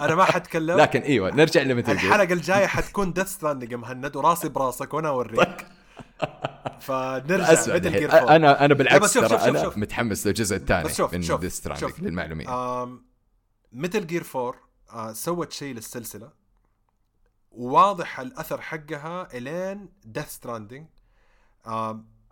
[0.00, 0.76] أنا ما حتكلم.
[0.76, 5.08] لكن إيوه نرجع ل Metal Gear الحلقة الجاية حتكون Death Stranding مهند وراسي براسك وأنا
[5.08, 5.66] أوريك.
[6.80, 8.00] فنرجع اسمع Metal دحين.
[8.00, 9.76] Gear 4 أنا أنا بالعكس شوف- ترى شوف- أنا شوف.
[9.78, 11.92] متحمس للجزء الثاني بس شوف- من شوف- Death Stranding.
[12.00, 12.82] للمعلومية.
[12.82, 13.04] آم،
[13.72, 14.54] Metal Gear 4
[14.92, 16.30] آه، سوت شيء للسلسلة.
[17.50, 20.86] وواضح الأثر حقها إلين Death Stranding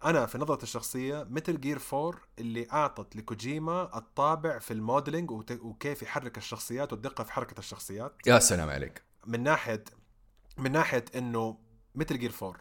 [0.04, 6.02] أنا في نظرتي الشخصية Metal Gear 4 اللي أعطت لكوجيما الطابع في ال modeling وكيف
[6.02, 8.16] يحرك الشخصيات والدقة في حركة الشخصيات.
[8.26, 9.02] يا سلام عليك.
[9.26, 9.84] من ناحيه
[10.58, 11.58] من ناحية إنه
[11.94, 12.60] Metal Gear 4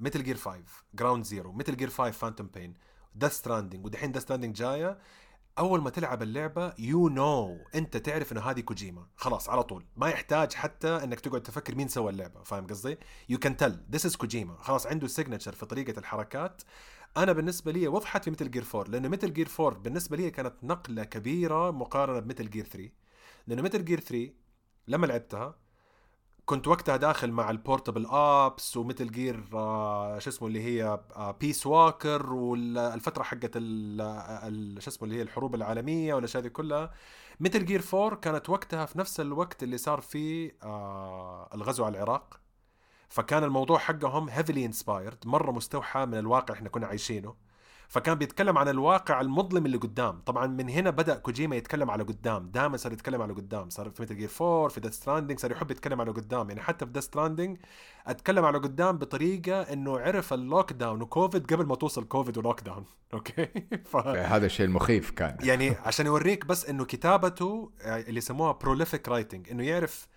[0.00, 0.62] Metal Gear 5
[0.94, 2.74] Ground Zero Metal Gear 5 Phantom Pain
[3.14, 4.98] Death Stranding ودحين Death Stranding جاية
[5.58, 7.76] أول ما تلعب اللعبة you know.
[7.76, 9.06] أنت تعرف إنه هذه كوجيما.
[9.16, 9.84] خلاص على طول.
[9.96, 12.42] ما يحتاج حتى إنك تقعد تفكر مين سوى اللعبة.
[12.42, 14.56] فاهم قصدي؟ you can tell this is كوجيما.
[14.60, 16.62] خلاص عنده signature في طريقة الحركات.
[17.16, 20.54] أنا بالنسبة لي وضحت في Metal Gear 4 لأنه Metal Gear 4 بالنسبة لي كانت
[20.62, 22.90] نقلة كبيرة مقارنة ب Metal Gear 3
[23.46, 24.30] لأنه Metal Gear 3
[24.88, 25.54] لما لعبتها
[26.46, 30.84] كنت وقتها داخل مع ال Portable Ops و Metal Gear آه شو اسمه اللي هي
[31.16, 36.90] آه Peace Walker والفترة حقت ال- شو اسمه اللي هي الحروب العالمية والاشياء هذه كلها.
[37.40, 42.40] Metal Gear 4 كانت وقتها في نفس الوقت اللي صار فيه آه الغزو على العراق.
[43.08, 47.34] فكان الموضوع حقهم heavily inspired مرة مستوحى من الواقع إحنا كنا عايشينه.
[47.94, 50.20] فكان بيتكلم عن الواقع المظلم اللي قدام.
[50.26, 52.50] طبعا من هنا بدأ كوجيما يتكلم على قدام.
[52.50, 53.70] دائما صار يتكلم على قدام.
[53.70, 56.48] صار في Metal Gear 4 في Death Stranding صار يحب يتكلم على قدام.
[56.48, 57.58] يعني حتى في Death Stranding
[58.06, 62.84] أتكلم على قدام بطريقة إنه عرف ال lockdown وكوفيد قبل ما توصل كوفيد و lockdown
[63.14, 63.48] okay؟
[63.84, 63.96] ف...
[64.06, 65.36] هذا الشيء المخيف كان.
[65.42, 70.08] يعني عشان يوريك بس إنه كتابته اللي يسموها prolific writing إنه يعرف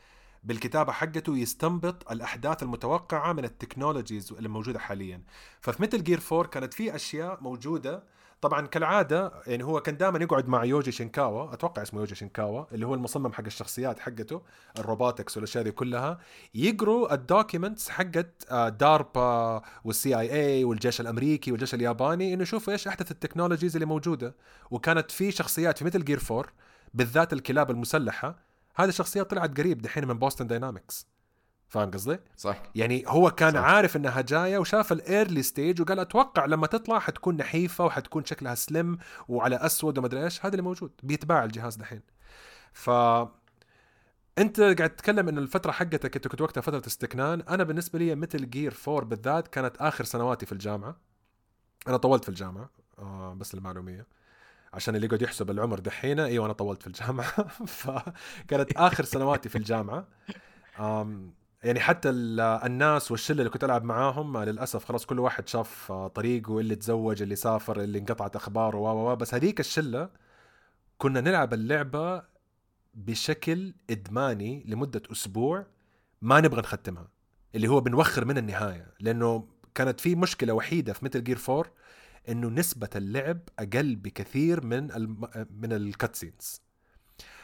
[0.44, 5.22] بالكتابة حقته يستنبط الأحداث المتوقعة من ال technologies اللي موجودة حاليا.
[5.62, 8.04] ففي Metal Gear 4 كانت في أشياء موجودة.
[8.42, 12.86] طبعا كالعادة يعني هو كان دائما يقعد مع يوجي شينكاوا أتوقع اسمه يوجي شينكاوا اللي
[12.86, 14.42] هو المصمم حق الشخصيات حقته
[14.80, 16.20] ال robotics والأشياء دي كلها
[16.56, 22.88] يقروا ال documents حقت آه، DARPA وال CIA والجيش الأمريكي والجيش الياباني إنه يشوفوا إيش
[22.88, 24.36] أحدث ال technologies اللي موجودة.
[24.72, 26.46] وكانت في شخصيات في Metal Gear 4
[26.94, 28.47] بالذات الكلاب المسلحة
[28.78, 31.08] هذه الشخصيات طلعت قريب دحين من Boston Dynamics
[31.68, 32.64] فاهم قصدي؟ صح.
[32.76, 33.60] يعني هو كان صح.
[33.60, 38.56] عارف إنها جاية وشاف ال early stage وقال أتوقع لما تطلع حتكون نحيفة وحتكون شكلها
[38.56, 42.02] سلم وعلى أسود وما أدري إيش هذا اللي موجود بيتباع الجهاز دحين.
[42.74, 42.90] ف
[44.38, 48.50] أنت قاعد تتكلم إن الفترة حقتك أنت كنت وقتها فترة استكنان أنا بالنسبة لي Metal
[48.50, 50.98] Gear 4 بالذات كانت آخر سنواتي في الجامعة.
[51.88, 54.08] أنا طولت في الجامعة آه بس للمعلوميه
[54.74, 57.48] عشان اللي يقعد يحسب العمر دحين أيوه أنا طولت في الجامعة.
[57.68, 60.08] فكانت آخر سنواتي في الجامعة.
[60.80, 65.92] آم، يعني حتى ال- الناس والشلة اللي كنت ألعب معاهم للأسف خلاص كل واحد شاف
[65.92, 70.10] طريقه اللي تزوج اللي سافر اللي انقطعت أخباره و بس هذيك الشلة
[70.98, 72.24] كنا نلعب اللعبة
[72.94, 75.66] بشكل إدماني لمدة أسبوع
[76.22, 77.08] ما نبغى نختمها
[77.56, 81.66] اللي هو بنوخر من النهاية لأنه كانت في مشكلة وحيدة في Metal Gear 4
[82.30, 84.84] إنه نسبة اللعب أقل بكثير من.
[85.62, 86.62] من ال cutscenes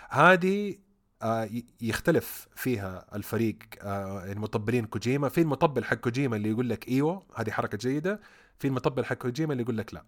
[0.09, 0.75] هذه
[1.21, 1.49] آه،
[1.81, 5.29] يختلف فيها الفريق آه، المطبلين كوجيما.
[5.29, 8.19] في المطبل حق كوجيما اللي يقول لك إيوه هذه حركة جيدة.
[8.59, 10.03] في المطبل حق كوجيما اللي يقول لك لا.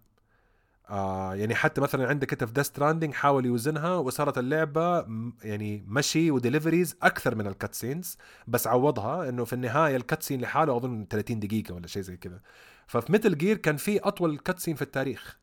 [0.90, 5.06] آه يعني حتى مثلا عندك أنت في Death Stranding حاول يوزنها وصارت اللعبة
[5.42, 10.40] يعني مشي و deliveries أكثر من ال cutscenes بس عوضها إنه في النهاية ال cutscene
[10.40, 12.40] لحاله أظن 30 دقيقة ولا شيء زي كذا.
[12.86, 15.38] ففي Metal Gear كان في أطول cutscene في التاريخ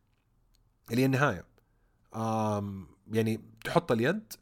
[0.92, 1.46] اللي هي النهاية.
[2.16, 4.34] آم يعني تحط اليد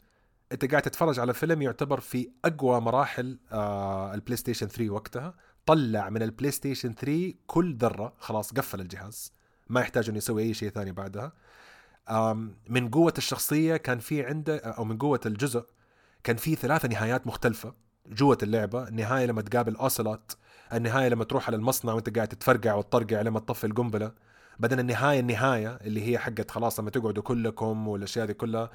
[0.52, 5.36] أنت قاعد تتفرج على فيلم يعتبر في أقوى مراحل آه ال PlayStation 3 وقتها.
[5.66, 9.34] طلع من ال PlayStation 3 كل ذرة خلاص قفل الجهاز.
[9.72, 11.34] ما يحتاج إنه يسوي أي شيء ثاني بعدها.
[12.70, 15.66] من قوة الشخصية كان في عنده أو من قوة الجزء
[16.24, 17.74] كان في ثلاثة نهايات مختلفة
[18.08, 18.88] جوة اللعبة.
[18.88, 20.38] النهاية لما تقابل أوسلوت
[20.74, 24.12] النهاية لما تروح على المصنع وأنت قاعد تتفرقع وتطرقع لما تطفي القنبلة.
[24.60, 28.70] بعدين النهاية النهاية اللي هي حقت خلاص لما تقعدوا كلكم والأشياء دي كلها.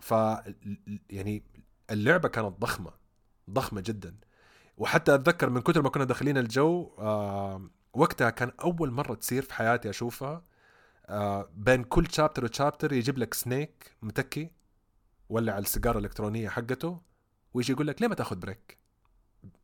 [0.00, 0.14] ف
[1.10, 1.42] يعني
[1.90, 2.90] اللعبة كانت ضخمة
[3.50, 4.14] ضخمة جدا.
[4.76, 6.90] وحتى أتذكر من كثر ما كنا داخلين الجو
[7.94, 10.44] وقتها كان أول مرة تصير في حياتي أشوفها
[11.06, 14.50] آه بين كل شابتر وشابتر يجيب لك سنيك متكي
[15.28, 17.00] ولع السيجارة الإلكترونية حقته
[17.54, 18.78] ويجي يقول لك ليه ما تاخذ break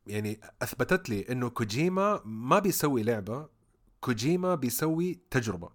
[0.06, 3.48] يعني أثبتت لي إنه كوجيما ما بيسوي لعبة
[4.00, 5.70] كوجيما بيسوي تجربة.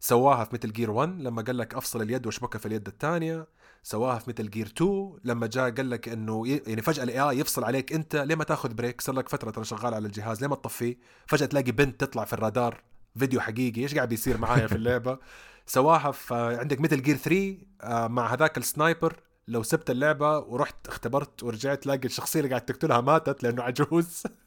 [0.00, 3.46] سواها في Metal Gear 1 لما قال لك أفصل اليد واشبكها في اليد الثانية.
[3.84, 6.46] سواها في Metal Gear 2 لما جاء قال لك إنه.
[6.46, 9.64] يعني فجأة ال AI يفصل عليك أنت ليه ما تأخذ بريك صار لك فترة ترى
[9.64, 12.82] شغال على الجهاز ليه ما تطفيه؟ فجأة تلاقي بنت تطلع في الرادار
[13.18, 15.18] فيديو حقيقي إيش قاعد بيصير معايا في اللعبة؟
[15.66, 19.16] سواها في عندك Metal Gear 3 آه، مع هذاك ال sniper
[19.48, 24.22] لو سبت اللعبة ورحت اختبرت ورجعت تلاقي الشخصية اللي قاعد تقتلها ماتت لأنه عجوز.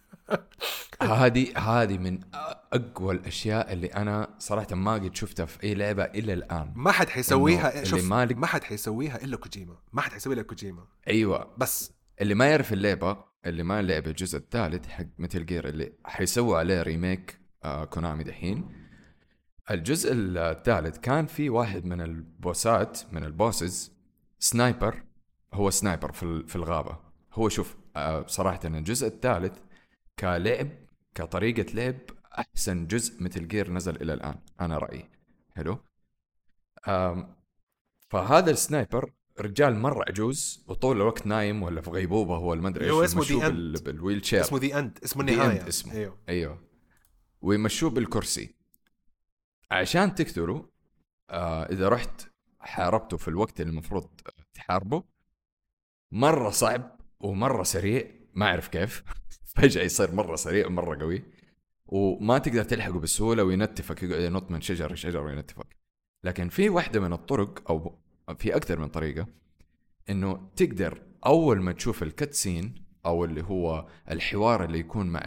[1.01, 2.19] هذه هذه من
[2.73, 6.73] أقوى الأشياء اللي أنا صراحة ما قد شفتها في أي لعبة إلى الآن.
[6.75, 9.75] ما حد حيسويها شوف مالك- ما حد حيسويها إلا كوجيما.
[9.93, 10.85] ما حد حيسوي إلا كوجيما.
[11.07, 11.53] أيوه.
[11.57, 11.91] بس.
[12.21, 16.81] اللي ما يعرف اللعبة اللي ما لعب الجزء الثالث حق Metal Gear اللي حيسووا عليه
[16.81, 18.69] remake آه Konami دحين.
[19.71, 23.91] الجزء الثالث كان في واحد من البوسات من ال bosses
[24.39, 25.03] sniper.
[25.53, 26.97] هو sniper في في الغابة.
[27.33, 29.57] هو شوف آه بصراحه إن الجزء الثالث
[30.19, 30.69] كلعب
[31.15, 31.95] كطريقة لعب
[32.37, 35.09] أحسن جزء Metal Gear نزل إلى الآن أنا رأيي.
[35.55, 35.79] حلو؟
[38.09, 42.85] فهذا ال sniper رجال مرة عجوز وطول الوقت نايم ولا في غيبوبة هو ما أدري
[42.85, 43.49] إيش اسمه
[43.79, 45.67] بال wheelchair اسمه The End اسمه النهاية.
[45.67, 45.93] اسمه.
[45.93, 46.17] أيوه.
[46.29, 46.63] أيوه.
[47.41, 48.55] ويمشوه بالكرسي.
[49.71, 50.63] عشان تقتلوا
[51.29, 52.21] آه إذا رحت
[52.59, 54.09] حاربته في الوقت اللي المفروض
[54.53, 55.03] تحاربه
[56.11, 59.03] مرة صعب ومرة سريع ما أعرف كيف.
[59.57, 61.23] فجأة يصير مرة سريع ومرة قوي
[61.85, 65.77] وما تقدر تلحقه بسهولة وينتفك يقعد ينط من شجر لشجر وينتفك.
[66.23, 67.99] لكن في واحدة من الطرق أو
[68.37, 69.27] في أكثر من طريقة
[70.09, 75.23] إنه تقدر أول ما تشوف الكتسين أو اللي هو الحوار اللي يكون مع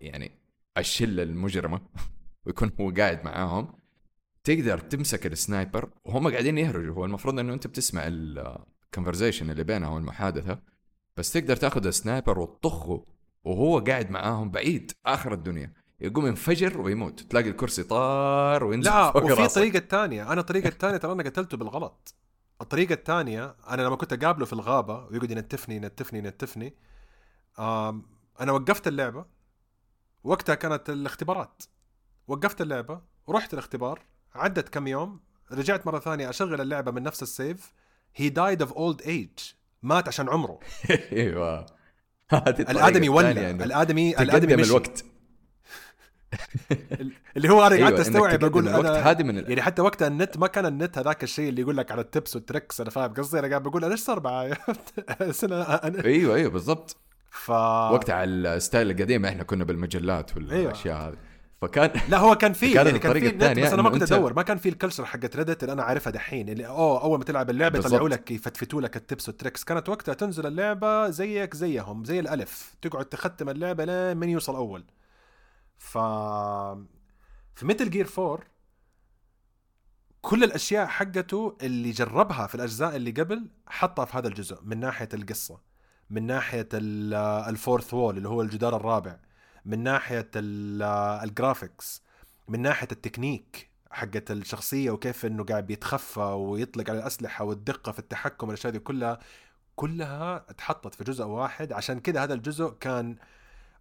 [0.00, 0.30] يعني
[0.78, 1.80] الشلة المجرمة
[2.46, 3.72] ويكون هو قاعد معاهم
[4.44, 6.94] تقدر تمسك ال sniper وهم قاعدين يهرجوا.
[6.94, 10.58] هو المفروض إنه أنت بتسمع ال conversation اللي بينهم المحادثه
[11.16, 13.13] بس تقدر تاخذ ال sniper وتطخه
[13.44, 15.72] وهو قاعد معاهم بعيد آخر الدنيا.
[16.00, 17.20] يقوم ينفجر ويموت.
[17.20, 19.54] تلاقي الكرسي طار وينزل لا فوق وفي راسك.
[19.54, 22.14] طريقة تانية أنا الطريقة الثانية ترى أنا قتلته بالغلط.
[22.60, 26.74] الطريقة الثانية أنا لما كنت أقابله في الغابة ويقعد ينتفني ينتفني ينتفني
[28.40, 29.24] أنا وقفت اللعبة.
[30.24, 31.62] وقتها كانت الاختبارات.
[32.28, 34.00] وقفت اللعبة ورحت الاختبار
[34.34, 35.20] عدت كم يوم
[35.52, 37.72] رجعت مرة ثانية أشغل اللعبة من نفس ال save.
[38.14, 39.30] he died of old age
[39.82, 40.60] مات عشان عمره.
[41.12, 41.66] إيوه.
[42.70, 44.70] الأدمي الثانية إنه الادمي الأدمي مشي.
[44.70, 45.04] الوقت
[47.36, 49.36] اللي هو أنا أيوة، قعدت إنك أستوعب أقول أنا هذه من.
[49.36, 52.36] يعني حتى وقتها النت ما كان النت هذاك الشيء اللي يقول لك على ال tips
[52.36, 52.80] وال tricks.
[52.80, 54.18] أنا فاهم قصدي؟ أنا قاعد بقول أنا إيش صار
[55.84, 56.96] أنا أيوه أيوه بالضبط.
[57.30, 61.16] ف وقتها على ال style القديم إحنا كنا بالمجلات والأشياء هذه.
[61.66, 64.34] فكان لا هو كان في كانت يعني كان في النت بس أنا ما كنت أدور.
[64.34, 67.24] ما كان في ال culture حقت Reddit اللي أنا عارفها دحين اللي اوه أول ما
[67.24, 67.78] تلعب اللعبة.
[67.78, 69.64] يطلعوا لك يفتفتوا لك ال tips وال tricks.
[69.64, 72.74] كانت وقتها تنزل اللعبة زيك زيهم زي الألف.
[72.82, 74.84] تقعد تختم اللعبة لين من يوصل أول.
[75.78, 75.98] ف
[77.54, 78.38] في Metal Gear 4
[80.22, 85.08] كل الأشياء حقته اللي جربها في الأجزاء اللي قبل حطها في هذا الجزء من ناحية
[85.14, 85.60] القصة
[86.10, 87.14] من ناحية ال-
[87.48, 89.16] fourth wall اللي هو الجدار الرابع.
[89.64, 90.82] من ناحية ال-
[91.28, 92.02] ال graphics
[92.48, 98.46] من ناحية التكنيك حقت الشخصية وكيف إنه قاعد بيتخفى ويطلق على الأسلحة والدقة في التحكم
[98.48, 99.18] والأشياء دي كلها
[99.76, 101.72] كلها اتحطت في جزء واحد.
[101.72, 103.16] عشان كذا هذا الجزء كان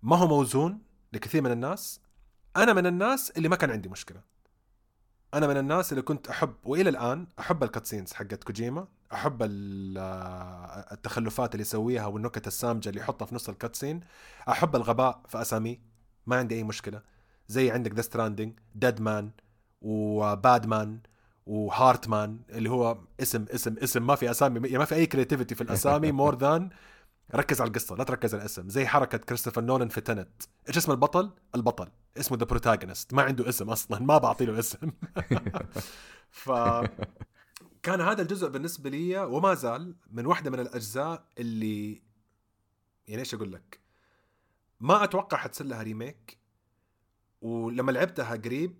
[0.04, 0.80] ما هو موزون
[1.14, 2.02] لكثير من الناس.
[2.58, 4.22] أنا من الناس اللي ما كان عندي مشكلة.
[5.34, 8.88] أنا من الناس اللي كنت أحب وإلى الآن أحب ال cutscenes حقت كوجيما.
[9.14, 9.98] أحب ال-
[10.92, 14.00] التخلفات اللي يسويها والنكت السامجة اللي يحطها في نص ال cutscene
[14.50, 15.80] أحب الغباء في اساميه
[16.28, 17.02] ما عندي أي مشكلة.
[17.48, 19.32] زي عندك Death Stranding Deadman
[19.82, 21.00] و Bad مان
[21.46, 25.56] و Heartman اللي هو اسم اسم اسم ما في أسامي يعني ما في أي creativity
[25.56, 26.70] في الأسامي more than
[27.36, 28.70] ركز على القصة لا تركز على الاسم.
[28.70, 31.90] زي حركة كريستوفر نولان في Tenet إيش اسم البطل؟ البطل.
[32.18, 34.92] اسمه The Protagonist ما عنده اسم أصلا ما بعطي له اسم.
[36.32, 36.52] ف
[37.84, 42.02] كان هذا الجزء بالنسبة لي وما زال من واحدة من الأجزاء اللي
[43.08, 43.80] يعني إيش أقول لك؟
[44.80, 46.38] ما أتوقع حتصير لها remake
[47.42, 48.78] ولما لعبتها قريب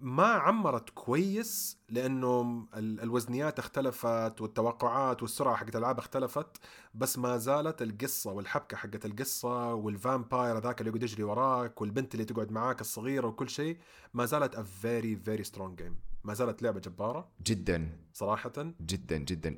[0.00, 6.56] ما عمرت كويس لأنه ال- الوزنيات اختلفت والتوقعات والسرعة حقت الألعاب اختلفت
[6.94, 12.14] بس ما زالت القصة والحبكة حقت القصة وال vampire ذاك اللي يقعد يجري وراك والبنت
[12.14, 13.78] اللي تقعد معاك الصغيرة وكل شيء
[14.14, 16.07] ما زالت a very very strong game.
[16.24, 17.32] ما زالت لعبة جبارة.
[17.42, 17.98] جدا.
[18.12, 18.52] صراحة.
[18.80, 19.56] جدا جدا.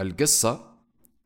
[0.00, 0.74] القصة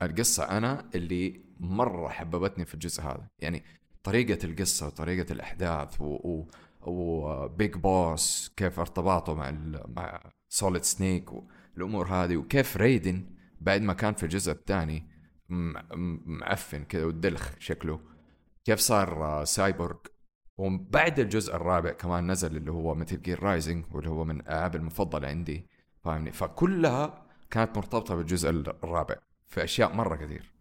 [0.03, 3.29] القصة أنا اللي مرة حببتني في الجزء هذا.
[3.39, 3.63] يعني
[4.03, 6.47] طريقة القصة وطريقة الأحداث و, و...
[6.83, 9.85] و Big Boss كيف ارتباطه مع ال...
[9.97, 13.27] مع Solid Snake والأمور هذه وكيف Raiden
[13.61, 15.07] بعد ما كان في الجزء الثاني
[15.49, 15.55] م...
[15.95, 18.01] م- معفن كذا والدلخ شكله
[18.65, 19.97] كيف صار آه، سايبورغ
[20.59, 25.29] وبعد الجزء الرابع كمان نزل اللي هو Metal Gear Rising واللي هو من الالعاب المفضلة
[25.29, 25.67] عندي.
[26.05, 30.53] فاهمني؟ فكلها كانت مرتبطة بالجزء الرابع في أشياء مرة كثير.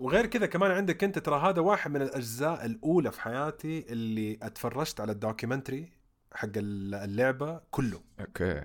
[0.00, 5.00] وغير كذا كمان عندك أنت ترى هذا واحد من الأجزاء الأولى في حياتي اللي أتفرجت
[5.00, 5.92] على ال documentary
[6.32, 8.00] حق اللعبة كله.
[8.20, 8.64] أوكي.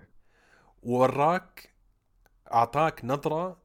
[0.84, 1.74] ووراك
[2.54, 3.62] أعطاك نظرة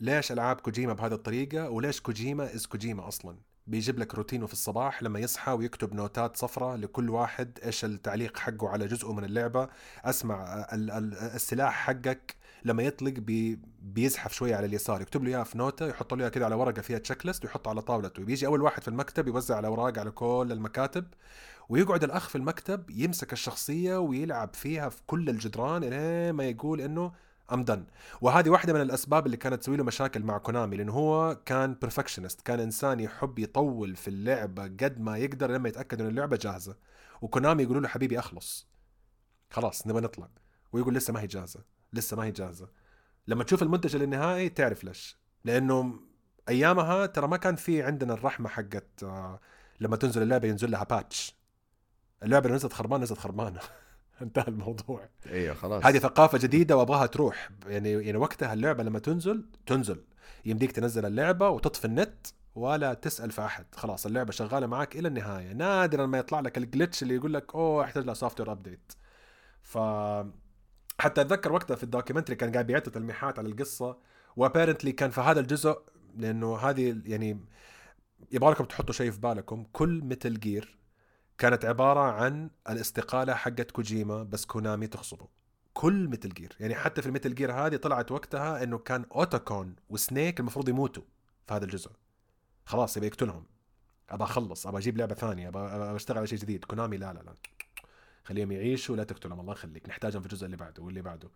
[0.00, 3.45] ليش ألعاب كوجيما بهذه الطريقة وليش كوجيما is كوجيما أصلا.
[3.66, 8.68] بيجيب لك روتينه في الصباح لما يصحى ويكتب نوتات صفراء لكل واحد إيش التعليق حقه
[8.68, 9.68] على جزء من اللعبة.
[10.04, 15.00] أسمع ال- ال- السلاح حقك لما يطلق بي بيزحف شوية على اليسار.
[15.02, 17.82] يكتب له اياها في نوتة يحط له اياها كده على ورقة فيها checklist ويحطها على
[17.82, 18.22] طاولته.
[18.24, 21.04] بيجي أول واحد في المكتب يوزع الاوراق على كل المكاتب
[21.68, 27.12] ويقعد الأخ في المكتب يمسك الشخصية ويلعب فيها في كل الجدران لين ما يقول إنه
[27.52, 27.84] I'm done
[28.20, 32.40] وهذه واحدة من الأسباب اللي كانت تسوي له مشاكل مع كونامي لأنه هو كان perfectionist
[32.40, 36.76] كان إنسان يحب يطول في اللعبة قد ما يقدر لما يتأكد إن اللعبة جاهزة.
[37.22, 38.68] وكونامي يقولوا له حبيبي أخلص.
[39.50, 40.28] خلاص نبغى نطلع.
[40.72, 41.60] ويقول لسه ما هي جاهزة.
[41.92, 42.68] لسه ما هي جاهزة.
[43.26, 45.18] لما تشوف المنتج النهائي تعرف ليش.
[45.44, 46.00] لأنه
[46.48, 49.40] أيامها ترى ما كان في عندنا الرحمة حقت آه،
[49.80, 51.36] لما تنزل اللعبة ينزل لها patch
[52.22, 53.60] اللعبة نزلت خربانة نزلت خربانة.
[54.22, 55.08] انتهى الموضوع.
[55.26, 55.86] أيوه خلاص.
[55.86, 57.50] هذه ثقافة جديدة وأبغاها تروح.
[57.66, 60.04] يعني يعني وقتها اللعبة لما تنزل تنزل.
[60.44, 63.66] يمديك تنزل اللعبة وتطفي النت ولا تسأل في أحد.
[63.74, 65.52] خلاص اللعبة شغالة معك إلى النهاية.
[65.52, 68.92] نادرا ما يطلع لك ال glitch اللي يقول لك أوه احتاج لها software update
[69.62, 69.78] ف
[70.98, 73.98] حتى أتذكر وقتها في ال documentary كان قاعد بيعطي تلميحات على القصة
[74.36, 75.78] و apparently كان في هذا الجزء
[76.16, 77.40] لأنه هذه يعني
[78.32, 80.78] يبغى لكم تحطوا شيء في بالكم كل Metal Gear
[81.38, 85.28] كانت عبارة عن الاستقالة حقت كوجيما بس كونامي تخصبه.
[85.74, 89.76] كل Metal Gear يعني حتى في ال Metal Gear هذه طلعت وقتها إنه كان Otacon
[89.90, 91.02] و Snake المفروض يموتوا
[91.46, 91.90] في هذا الجزء.
[92.64, 93.44] خلاص يبي يقتلهم.
[94.10, 95.58] ابى أخلص ابى أجيب لعبة ثانية ابى
[95.96, 96.64] أشتغل على شيء جديد.
[96.64, 97.34] كونامي لا لا لا.
[98.24, 99.88] خليهم يعيشوا لا تقتلهم الله يخليك.
[99.88, 101.30] نحتاجهم في الجزء اللي بعده واللي بعده.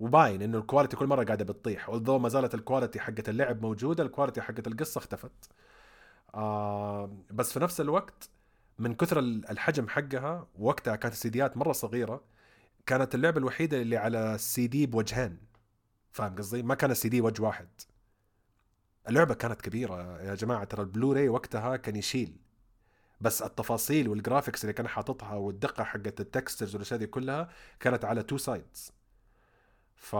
[0.00, 1.88] وباين إنه ال quality كل مرة قاعدة بتطيح.
[1.88, 5.32] although ما زالت ال quality حقت اللعب موجودة ال quality حقت القصة اختفت.
[6.34, 8.30] آه بس في نفس الوقت
[8.82, 12.24] من كثر ال- الحجم حقها وقتها كانت السيديات مرة صغيرة
[12.86, 15.38] كانت اللعبة الوحيدة اللي على السي دي بوجهين.
[16.10, 17.68] فاهم قصدي؟ ما كان السي دي وجه واحد.
[19.08, 22.36] اللعبة كانت كبيرة يا جماعة ترى البلوراي وقتها كان يشيل.
[23.20, 28.04] بس التفاصيل وال graphics اللي كان حاططها والدقة حقت ال textures والأشياء دي كلها كانت
[28.04, 28.92] على two sides
[29.94, 30.16] ف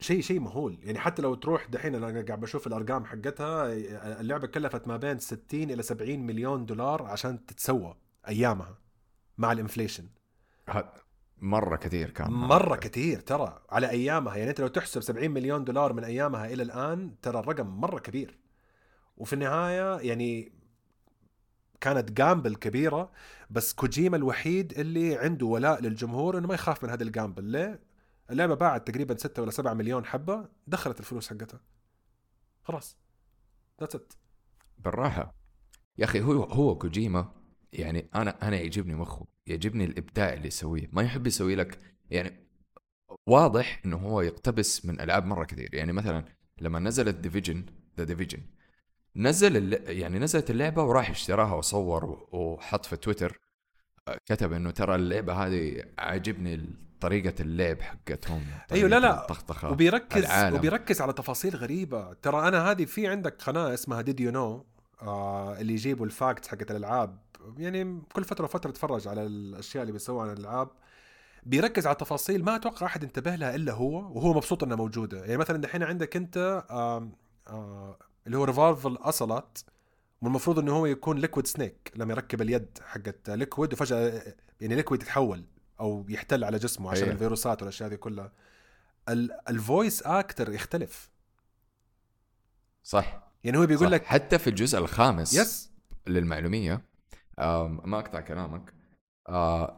[0.00, 0.78] شيء شيء مهول.
[0.82, 3.72] يعني حتى لو تروح دحين أنا قاعد بشوف الأرقام حقتها
[4.20, 7.96] اللعبة كلفت ما بين 60 إلى 70 مليون دولار عشان تتسوى
[8.28, 8.78] أيامها
[9.38, 10.04] مع ال inflation.
[11.38, 14.36] مرة كثير كان مرة كثير ترى على أيامها.
[14.36, 18.38] يعني أنت لو تحسب 70 مليون دولار من أيامها إلى الآن ترى الرقم مرة كبير.
[19.16, 20.52] وفي النهاية يعني
[21.80, 23.10] كانت gamble كبيرة
[23.50, 27.80] بس كوجيما الوحيد اللي عنده ولاء للجمهور إنه ما يخاف من هذا ال gamble ليه؟
[28.30, 31.60] اللعبة باعت تقريبا 6 ولا 7 مليون حبة دخلت الفلوس حقتها.
[32.62, 32.98] خلاص.
[33.80, 34.12] that's it
[34.78, 35.34] بالراحة.
[35.98, 37.32] يا أخي هو هو كوجيما
[37.72, 40.88] يعني أنا أنا يعجبني مخه يعجبني الإبداع اللي يسويه.
[40.92, 42.48] ما يحب يسوي لك يعني
[43.26, 45.74] واضح إنه هو يقتبس من ألعاب مرة كثير.
[45.74, 46.24] يعني مثلا
[46.60, 47.66] لما نزلت Division
[47.98, 48.40] The Division
[49.16, 49.90] نزل الل...
[49.98, 53.40] يعني نزلت اللعبة وراح اشتراها وصور وحط في تويتر
[54.08, 56.54] آه، كتب إنه ترى اللعبة هذه عاجبني
[57.00, 59.20] طريقة اللعب حقتهم أيوة، لا، طريقة لا.
[59.22, 60.56] الطخطخة وبيركز العالم.
[60.56, 62.12] وبيركز على تفاصيل غريبة.
[62.12, 64.64] ترى أنا هذه في عندك قناة اسمها Did You Know
[65.60, 67.18] اللي يجيبوا ال facts حقت الألعاب.
[67.58, 70.68] يعني كل فترة وفترة اتفرج على الأشياء اللي بيسووها عن الألعاب.
[71.46, 75.18] بيركز على تفاصيل ما أتوقع أحد انتبه لها إلا هو وهو مبسوط إنها موجودة.
[75.24, 77.12] يعني مثلا دحين عندك أنت آم
[77.50, 77.94] آم
[78.26, 79.64] اللي هو ريفولفر اوسلوت
[80.22, 84.22] والمفروض إنه هو يكون ليكويد سنيك لما يركب اليد حقت ليكويد وفجأة
[84.60, 85.44] يعني ليكويد يتحول.
[85.80, 87.12] أو يحتل على جسمه عشان أيه.
[87.12, 88.32] الفيروسات والأشياء دي كلها.
[89.08, 91.10] ال- ال voice actor يختلف.
[92.82, 93.28] صح.
[93.44, 93.92] يعني هو بيقول صح.
[93.92, 95.70] لك حتى في الجزء الخامس yes
[96.06, 96.84] للمعلومية
[97.38, 98.74] ما أقطع كلامك.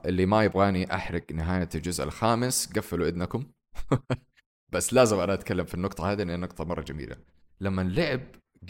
[0.07, 3.45] اللي ما يبغاني أحرق نهاية الجزء الخامس قفلوا إذنكم.
[4.73, 7.17] بس لازم أنا أتكلم في النقطة هذه لأن نقطه مرة جميلة.
[7.61, 8.21] لما لعب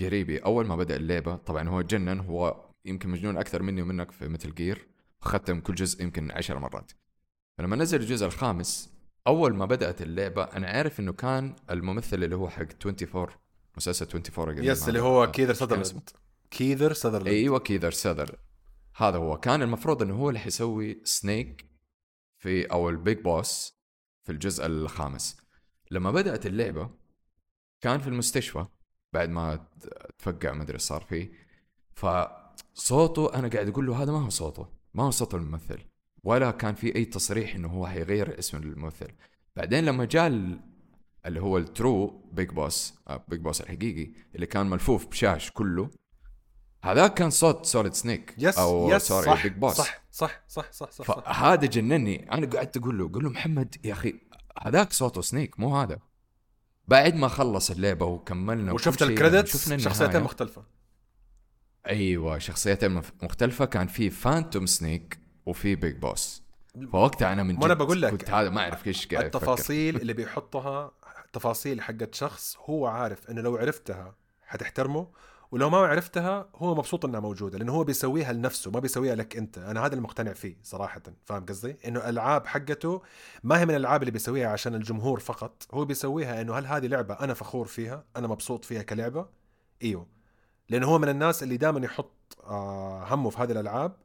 [0.00, 4.28] قريبي أول ما بدأ اللعبة طبعا هو جنن هو يمكن مجنون أكثر مني ومنك في
[4.28, 4.88] مثل جير
[5.20, 6.92] ختم كل جزء يمكن عشر مرات.
[7.60, 8.90] فلما نزل الجزء الخامس
[9.26, 13.26] أول ما بدأت اللعبة أنا عارف إنه كان الممثل اللي هو حق 24
[13.76, 14.88] مسلسل 24 القديم yes.
[14.88, 16.10] اللي هو كيفر اسمه؟ سذرلاند
[16.50, 18.38] كيفر سذرلاند أيوه كيفر سذر
[18.96, 19.36] هذا هو.
[19.36, 21.70] كان المفروض إنه هو اللي حيسوي سنيك
[22.38, 23.74] في أو البيج بوس
[24.26, 25.36] في الجزء الخامس.
[25.90, 26.90] لما بدأت اللعبة
[27.80, 28.66] كان في المستشفى
[29.12, 29.66] بعد ما
[30.18, 31.32] تفقع ما أدري صار فيه.
[31.94, 34.68] فصوته أنا قاعد أقول له هذا ما هو صوته.
[34.94, 35.89] ما هو صوت الممثل.
[36.24, 39.08] ولا كان في أي تصريح إنه هو حيغير اسم الممثل.
[39.56, 40.60] بعدين لما جاء ال-
[41.26, 42.94] اللي هو ال true بيج بوس
[43.28, 45.90] بيج بوس الحقيقي اللي كان ملفوف بشاش كله
[46.84, 50.72] هذاك كان صوت سوليد سنيك yes أو yes sorry صح بيج بوس صح صح صح
[50.72, 51.32] صح صح, صح.
[51.32, 52.32] فهذا جنني.
[52.32, 54.14] أنا قعدت أقول له قول له محمد يا أخي
[54.62, 55.98] هذاك صوته سنيك مو هذا.
[56.88, 60.20] بعد ما خلص اللعبة وكملنا وشفت شيء، ال credits شفنا شخصيتين.
[60.22, 60.64] مختلفة.
[61.86, 63.64] أيوه شخصيتين مختلفة.
[63.64, 65.19] كان في فانتوم سنيك
[65.50, 66.42] وفي بيج بوس
[66.92, 69.24] فوقتها أنا من جد بقول لك، كنت هذا ما أعرف إيش قاعد.
[69.24, 70.92] التفاصيل اللي بيحطها
[71.32, 74.14] تفاصيل حقت شخص هو عارف إنه لو عرفتها
[74.46, 75.06] حتحترمه
[75.50, 79.58] ولو ما عرفتها هو مبسوط إنها موجودة لأنه هو بيسويها لنفسه ما بيسويها لك أنت.
[79.58, 83.02] أنا هذا المقتنع فيه صراحة فاهم قصدي؟ إنه الألعاب حقته
[83.42, 87.14] ما هي من الألعاب اللي بيسويها عشان الجمهور فقط هو بيسويها إنه هل هذه لعبة
[87.14, 89.26] أنا فخور فيها؟ أنا مبسوط فيها كلعبة؟
[89.82, 90.06] إيوه.
[90.68, 93.96] لأنه هو من الناس اللي دائما يحط آه همه في هذه الألعاب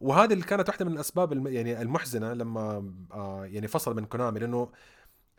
[0.00, 4.40] وهذه اللي كانت واحدة من الأسباب الم- يعني المحزنة لما آه يعني فصل من كونامي
[4.40, 4.72] لأنه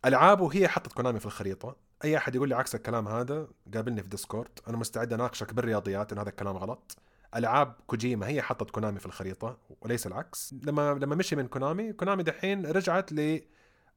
[0.05, 1.75] ألعابه هي حطت كونامي في الخريطة.
[2.03, 6.21] أي أحد يقول لي عكس الكلام هذا قابلني في ديسكورد أنا مستعد أناقشك بالرياضيات انه
[6.21, 6.97] هذا الكلام غلط.
[7.35, 10.55] ألعاب كوجيما هي حطت كونامي في الخريطة وليس العكس.
[10.63, 13.09] لما لما مشي من كونامي كونامي دحين رجعت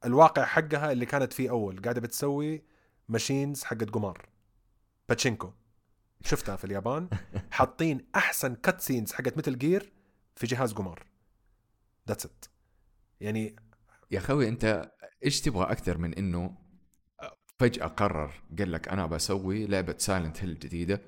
[0.04, 1.82] للواقع حقها اللي كانت فيه أول.
[1.82, 2.62] قاعدة بتسوي
[3.08, 4.28] machines حقت قمار.
[5.08, 5.50] باتشينكو
[6.24, 7.08] شفتها في اليابان.
[7.50, 9.92] حاطين أحسن cut scenes حقت متل جير
[10.38, 11.06] في جهاز قمار
[12.08, 12.44] that's it
[13.20, 13.56] يعني
[14.10, 14.92] يا خوي أنت
[15.24, 16.58] إيش تبغى أكثر من إنه
[17.58, 21.02] فجأة قرر قال لك أنا بسوي لعبة سايلنت هيل جديدة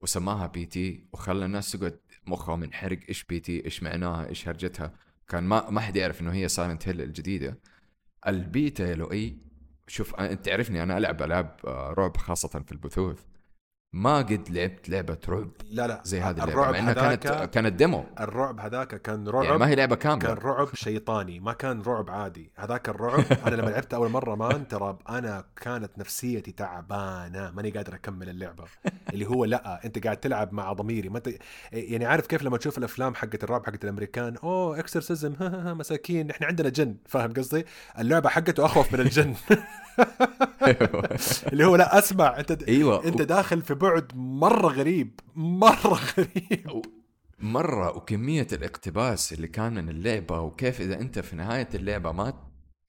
[0.00, 1.08] وسماها P.T.
[1.12, 3.64] وخلى الناس تقعد مخهم ينحرق إيش P.T.
[3.64, 4.94] إيش معناها إيش هرجتها.
[5.28, 7.58] كان ما ما حد يعرف إنه هي سايلنت هيل الجديدة.
[8.26, 9.38] البيتا يا لؤي
[9.86, 13.24] شوف أنت تعرفني أنا ألعب ألعاب آه، رعب خاصة في البثوث.
[13.94, 16.00] ما قد لعبت لعبة رعب لا لا.
[16.04, 19.68] زي هذه اللعبة الرعب مع إنها كانت كانت demo الرعب هذاك كان رعب يعني ما
[19.68, 20.26] هي لعبة كاملة.
[20.26, 22.50] كان رعب شيطاني ما كان رعب عادي.
[22.56, 27.94] هذاك الرعب أنا لما لعبت أول مرة man ترى أنا كانت نفسيتي تعبانة ماني قادر
[27.94, 28.64] أكمل اللعبة.
[29.12, 31.08] اللي هو لا أنت قاعد تلعب مع ضميري.
[31.08, 31.30] ما انت
[31.72, 35.34] يعني عارف كيف لما تشوف الأفلام حقت الرعب حقت الأمريكان أوه اكسرسيزم
[35.78, 36.96] مساكين إحنا عندنا جن.
[37.06, 37.64] فاهم قصدي؟
[37.98, 39.34] اللعبة حقته أخوف من الجن.
[41.52, 46.86] اللي هو لا أسمع أنت أيوه أنت داخل في بعد مرة غريب مرة غريب.
[47.38, 52.34] مرة وكمية الاقتباس اللي كان من اللعبة وكيف إذا أنت في نهاية اللعبة ما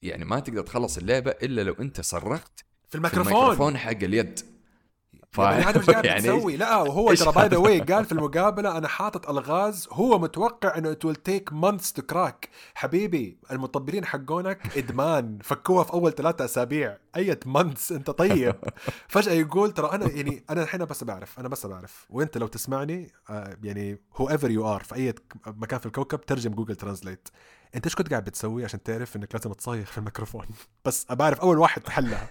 [0.02, 3.34] يعني ما تقدر تخلص اللعبة إلا لو أنت صرخت في في الميكروفون.
[3.34, 4.40] الميكروفون حق اليد.
[5.36, 5.38] ف...
[5.38, 7.58] يعني هذا مش قاعد يعني تسوي لا وهو ترى by the?
[7.58, 12.02] way قال في المقابلة أنا حاطط ألغاز هو متوقع إنه it will take months to
[12.02, 15.40] crack حبيبي المطورين حقونك إدمان.
[15.44, 16.98] فكوها في أول ثلاثة أسابيع.
[17.16, 18.56] اية months أنت طيب.
[19.08, 22.06] فجأة يقول ترى أنا يعني أنا الحين بس بعرف أنا بس بعرف.
[22.10, 25.14] وأنت لو تسمعني آه، يعني هو wherever you are في أي
[25.48, 27.28] مكان في الكوكب ترجم Google Translate
[27.76, 30.46] انت إيش كنت قاعد بتسوي عشان تعرف انك لازم تصيح في الميكروفون؟
[30.86, 32.28] بس بعرف أول واحد حلها.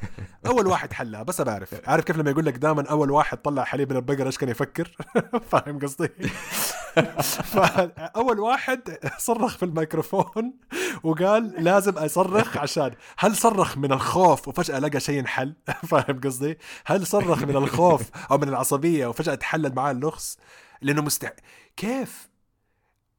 [0.47, 3.91] أول واحد حلها بس بعرف عارف كيف لما يقول لك دائما أول واحد طلع حليب
[3.91, 4.97] من البقرة إيش كان يفكر؟
[5.51, 6.09] فاهم قصدي؟
[7.55, 10.53] فأول واحد صرخ في الميكروفون
[11.03, 15.55] وقال لازم أصرخ عشان هل صرخ من الخوف وفجأة لقى شيء انحل
[15.91, 20.39] فاهم قصدي؟ هل صرخ من الخوف أو من العصبية وفجأة تحلل معاه اللغز
[20.83, 21.31] لأنه مستع
[21.77, 22.29] كيف؟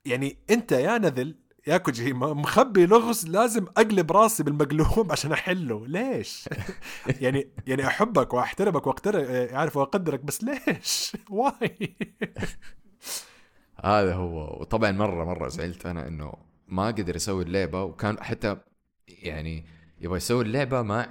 [0.06, 5.88] يعني أنت يا نذل يا كوجيما مخبي لغز لازم أقلب راسي بالمقلوب عشان أحله.
[5.88, 6.50] ليش؟
[7.22, 9.16] يعني يعني أحبك وأحترمك واقدر
[9.56, 11.96] عارف وأقدرك بس ليش؟ why.
[13.84, 14.62] هذا هو.
[14.62, 16.34] وطبعا مرة مرة زعلت أنا إنه
[16.68, 18.58] ما قدر يسوي اللعبة وكان حتى
[19.08, 19.66] يعني
[20.02, 21.08] يبغى يسوي اللعبة مع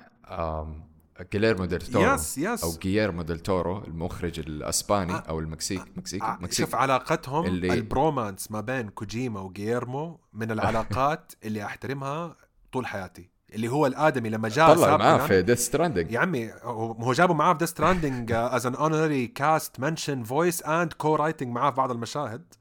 [1.32, 2.14] جيليرمو ديل تورو.
[2.14, 2.64] yes yes.
[2.64, 6.66] أو جييرمو ديل تورو المخرج الأسباني آه، أو المكسيك مكسيك ع- مكسيك.
[6.66, 7.72] شوف علاقتهم اللي-.
[7.74, 12.36] ال bromance ما بين كوجيما وجييرمو من العلاقات اللي أحترمها
[12.72, 17.12] طول حياتي اللي هو الآدمي لما جاء طلع معاه في ديث ستراندنج يا عمي هو
[17.12, 21.76] جابوا معاه في ديث ستراندنج as an honorary cast mention voice and co-writing معاه في
[21.76, 22.54] بعض المشاهد.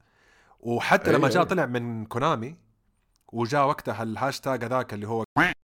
[0.60, 1.44] وحتى لما أيوة، جاء.
[1.44, 2.56] طلع من كونامي
[3.32, 5.24] وجاء وقتها الهاشتاج هذاك اللي هو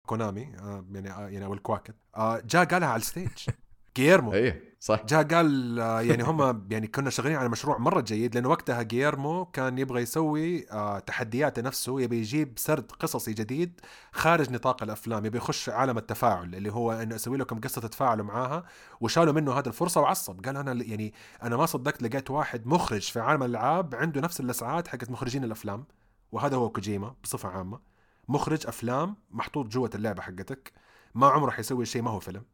[0.06, 3.30] كونامي آه، يعني آه، يعني أو الكواكت آه، جاء قالها على ال stage.
[3.96, 5.04] جيرمو إيه صح.
[5.04, 9.78] جاء قال يعني هم يعني كنا شغالين على مشروع مرة جيد لأنه وقتها جيرمو كان
[9.78, 10.60] يبغى يسوي
[11.06, 13.80] تحديات لنفسه يبي يجيب سرد قصصي جديد
[14.12, 18.64] خارج نطاق الأفلام يبي يخش عالم التفاعل اللي هو إنه أسوي لكم قصة تتفاعلوا معاها
[19.00, 20.46] وشالوا منه هذه الفرصة وعصب.
[20.46, 24.88] قال أنا يعني أنا ما صدقت لقيت واحد مخرج في عالم الألعاب عنده نفس اللسعات
[24.88, 25.84] حقت مخرجين الأفلام
[26.32, 27.95] وهذا هو كوجيما بصفة عامة.
[28.28, 30.72] مخرج أفلام محطوط جوة اللعبة حقتك
[31.14, 32.44] ما عمره حيسوي شيء ما هو فيلم.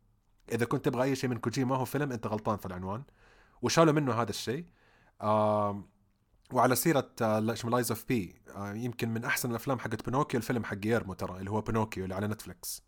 [0.52, 3.02] إذا كنت تبغى أي شيء من كوجيما ما هو فيلم أنت غلطان في العنوان.
[3.62, 4.64] وشالوا منه هذا الشيء.
[6.52, 11.14] وعلى سيرة اسمه لايز اوف بي يمكن من أحسن الأفلام حقت بينوكيو الفيلم حق جيرمو
[11.14, 12.82] ترى اللي هو بينوكيو اللي على نتفلكس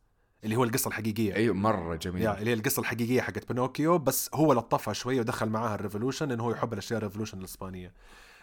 [0.45, 1.35] اللي هو القصة الحقيقية.
[1.35, 2.22] أيوه مرة جميل.
[2.22, 6.33] يا اللي هي القصة الحقيقية حقت بينوكيو بس هو لطفها شوية ودخل معاها ال revolution
[6.32, 7.95] انه هو يحب الأشياء ال revolution الإسبانية.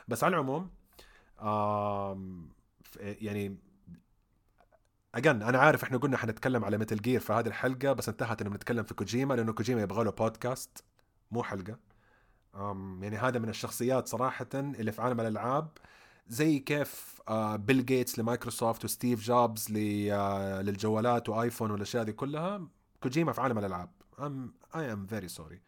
[0.07, 0.69] بس على العموم
[3.01, 3.57] يعني
[5.15, 8.49] اجن أنا عارف إحنا قلنا حنتكلم على متل جير في هذه الحلقة بس انتهت إنه
[8.49, 10.83] بنتكلم في كوجيما لأنه كوجيما يبغى له بودكاست
[11.31, 11.77] مو حلقة.
[12.55, 15.69] أم يعني هذا من الشخصيات صراحة اللي في عالم الألعاب
[16.27, 22.67] زي كيف آه بيل جيتس لمايكروسوفت وستيف جوبز آه للجوالات وآيفون والأشياء دي كلها.
[23.03, 23.89] كوجيما في عالم الألعاب.
[24.75, 25.61] اي I'm very sorry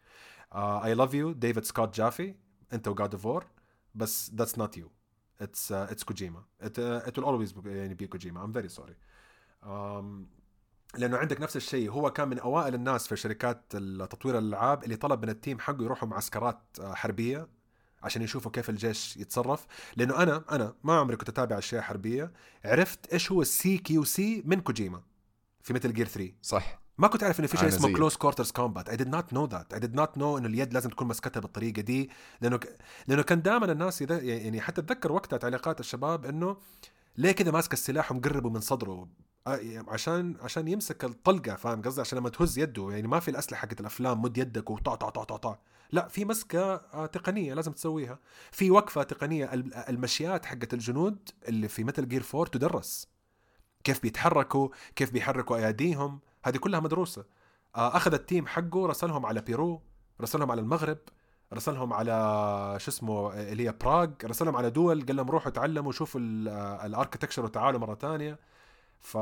[0.54, 2.34] I love you David Scott Jaffe
[2.72, 3.46] أنت و God of War
[3.94, 4.90] بس that's not you
[5.40, 6.78] it's it's Kojima it
[7.18, 8.94] will always يعني be Kojima I'm very sorry
[10.98, 11.90] لأنه عندك نفس الشيء.
[11.90, 13.76] هو كان من أوائل الناس في شركات
[14.10, 17.48] تطوير الألعاب اللي طلب من ال team حقه يروحوا معسكرات آه، حربية
[18.02, 19.66] عشان يشوفوا كيف الجيش يتصرف.
[19.96, 22.32] لأنه أنا أنا ما عمري كنت أتابع أشياء حربية.
[22.64, 25.02] عرفت إيش هو ال CQC من كوجيما
[25.60, 26.84] في Metal Gear 3 صح.
[26.98, 29.72] ما كنت أعرف إنه في شيء اسمه close quarters combat I did not know that
[29.72, 32.10] I did not know إنه اليد لازم تكون مسكتها بالطريقة دي.
[32.40, 32.76] لأنه ك...
[33.06, 34.10] لأنه كان دائما الناس يد...
[34.10, 36.56] يعني حتى أتذكر وقتها تعليقات الشباب إنه
[37.16, 39.08] ليه كذا ماسك السلاح ومقربه من صدره
[39.88, 43.80] عشان عشان يمسك الطلقة فاهم قصدي؟ عشان لما تهز يده يعني ما في الأسلحة حقت
[43.80, 45.58] الأفلام مد يدك وطع طع طع طع طع
[45.92, 48.18] لا في مسكة آه، تقنية لازم تسويها.
[48.52, 49.50] في وقفة تقنية
[49.88, 53.08] المشيات حقت الجنود اللي في Metal Gear 4 تدرس.
[53.84, 56.20] كيف بيتحركوا كيف بيحركوا أياديهم.
[56.44, 57.24] هذه كلها مدروسة.
[57.76, 59.82] آه، أخذ ال team حقه رسلهم على بيرو
[60.20, 60.98] رسلهم على المغرب
[61.52, 62.12] رسلهم على
[62.80, 66.20] شو اسمه اللي هي براغ رسلهم على دول قال لهم روحوا تعلموا شوفوا
[66.86, 68.38] ال architecture وتعالوا مرة ثانية
[69.00, 69.14] ف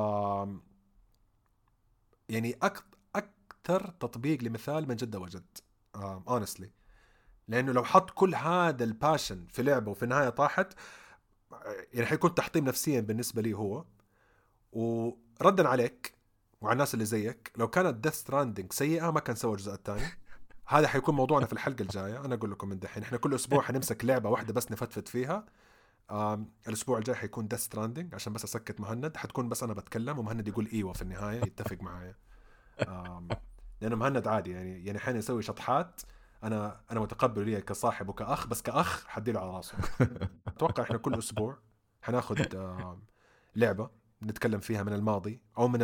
[2.28, 2.56] يعني.
[3.62, 5.44] أكثر تطبيق لمثال من جد وجد
[5.96, 6.70] honestly uh,
[7.48, 10.72] لأنه لو حط كل هذا ال passion في لعبة وفي النهاية طاحت
[11.92, 13.84] يعني حيكون تحطيم نفسيا بالنسبة لي هو.
[14.72, 16.14] وردا عليك
[16.60, 20.06] وعلى الناس اللي زيك لو كانت Death Stranding سيئة ما كان سوى الجزء الثاني.
[20.66, 22.24] هذا حيكون موضوعنا في الحلقة الجاية.
[22.24, 25.44] أنا أقول لكم من دحين إحنا كل أسبوع حنمسك لعبة واحدة بس نفتفت فيها.
[26.68, 29.16] الأسبوع الجاي حيكون Death Stranding عشان بس أسكت مهند.
[29.16, 32.14] حتكون بس أنا بتكلم ومهند يقول إيوه في النهاية يتفق معايا.
[33.80, 36.00] لأنه مهند عادي يعني يعني حين يسوي شطحات
[36.42, 39.78] أنا أنا متقبل لي كصاحب وكأخ بس كأخ حديله على راسه.
[40.48, 41.58] أتوقع إحنا كل أسبوع
[42.02, 42.42] حناخذ
[43.56, 43.90] لعبة
[44.22, 45.78] نتكلم فيها من الماضي أو من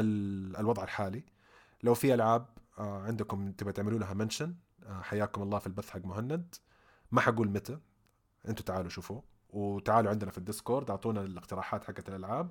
[0.58, 1.24] الوضع الحالي.
[1.82, 2.46] لو في ألعاب
[2.78, 4.56] آه، عندكم تبغى تعملوا لها mention
[4.86, 6.54] آه، حياكم الله في البث حق مهند.
[7.12, 7.78] ما حقول متى
[8.48, 9.20] أنتوا تعالوا شوفوا
[9.52, 12.50] وتعالوا عندنا في ال Discord أعطونا الاقتراحات حقت الألعاب.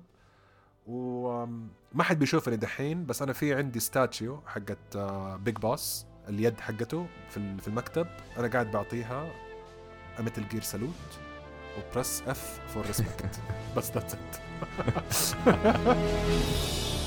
[0.86, 4.96] وما حد بيشوفني دحين بس أنا في عندي statue حقت
[5.44, 8.06] Big آه، Boss اليد حقته في في المكتب.
[8.38, 9.32] أنا قاعد بعطيها
[10.20, 11.18] Metal Gear salute
[11.78, 13.40] و press F for respect
[13.76, 14.36] بس ذاتس ات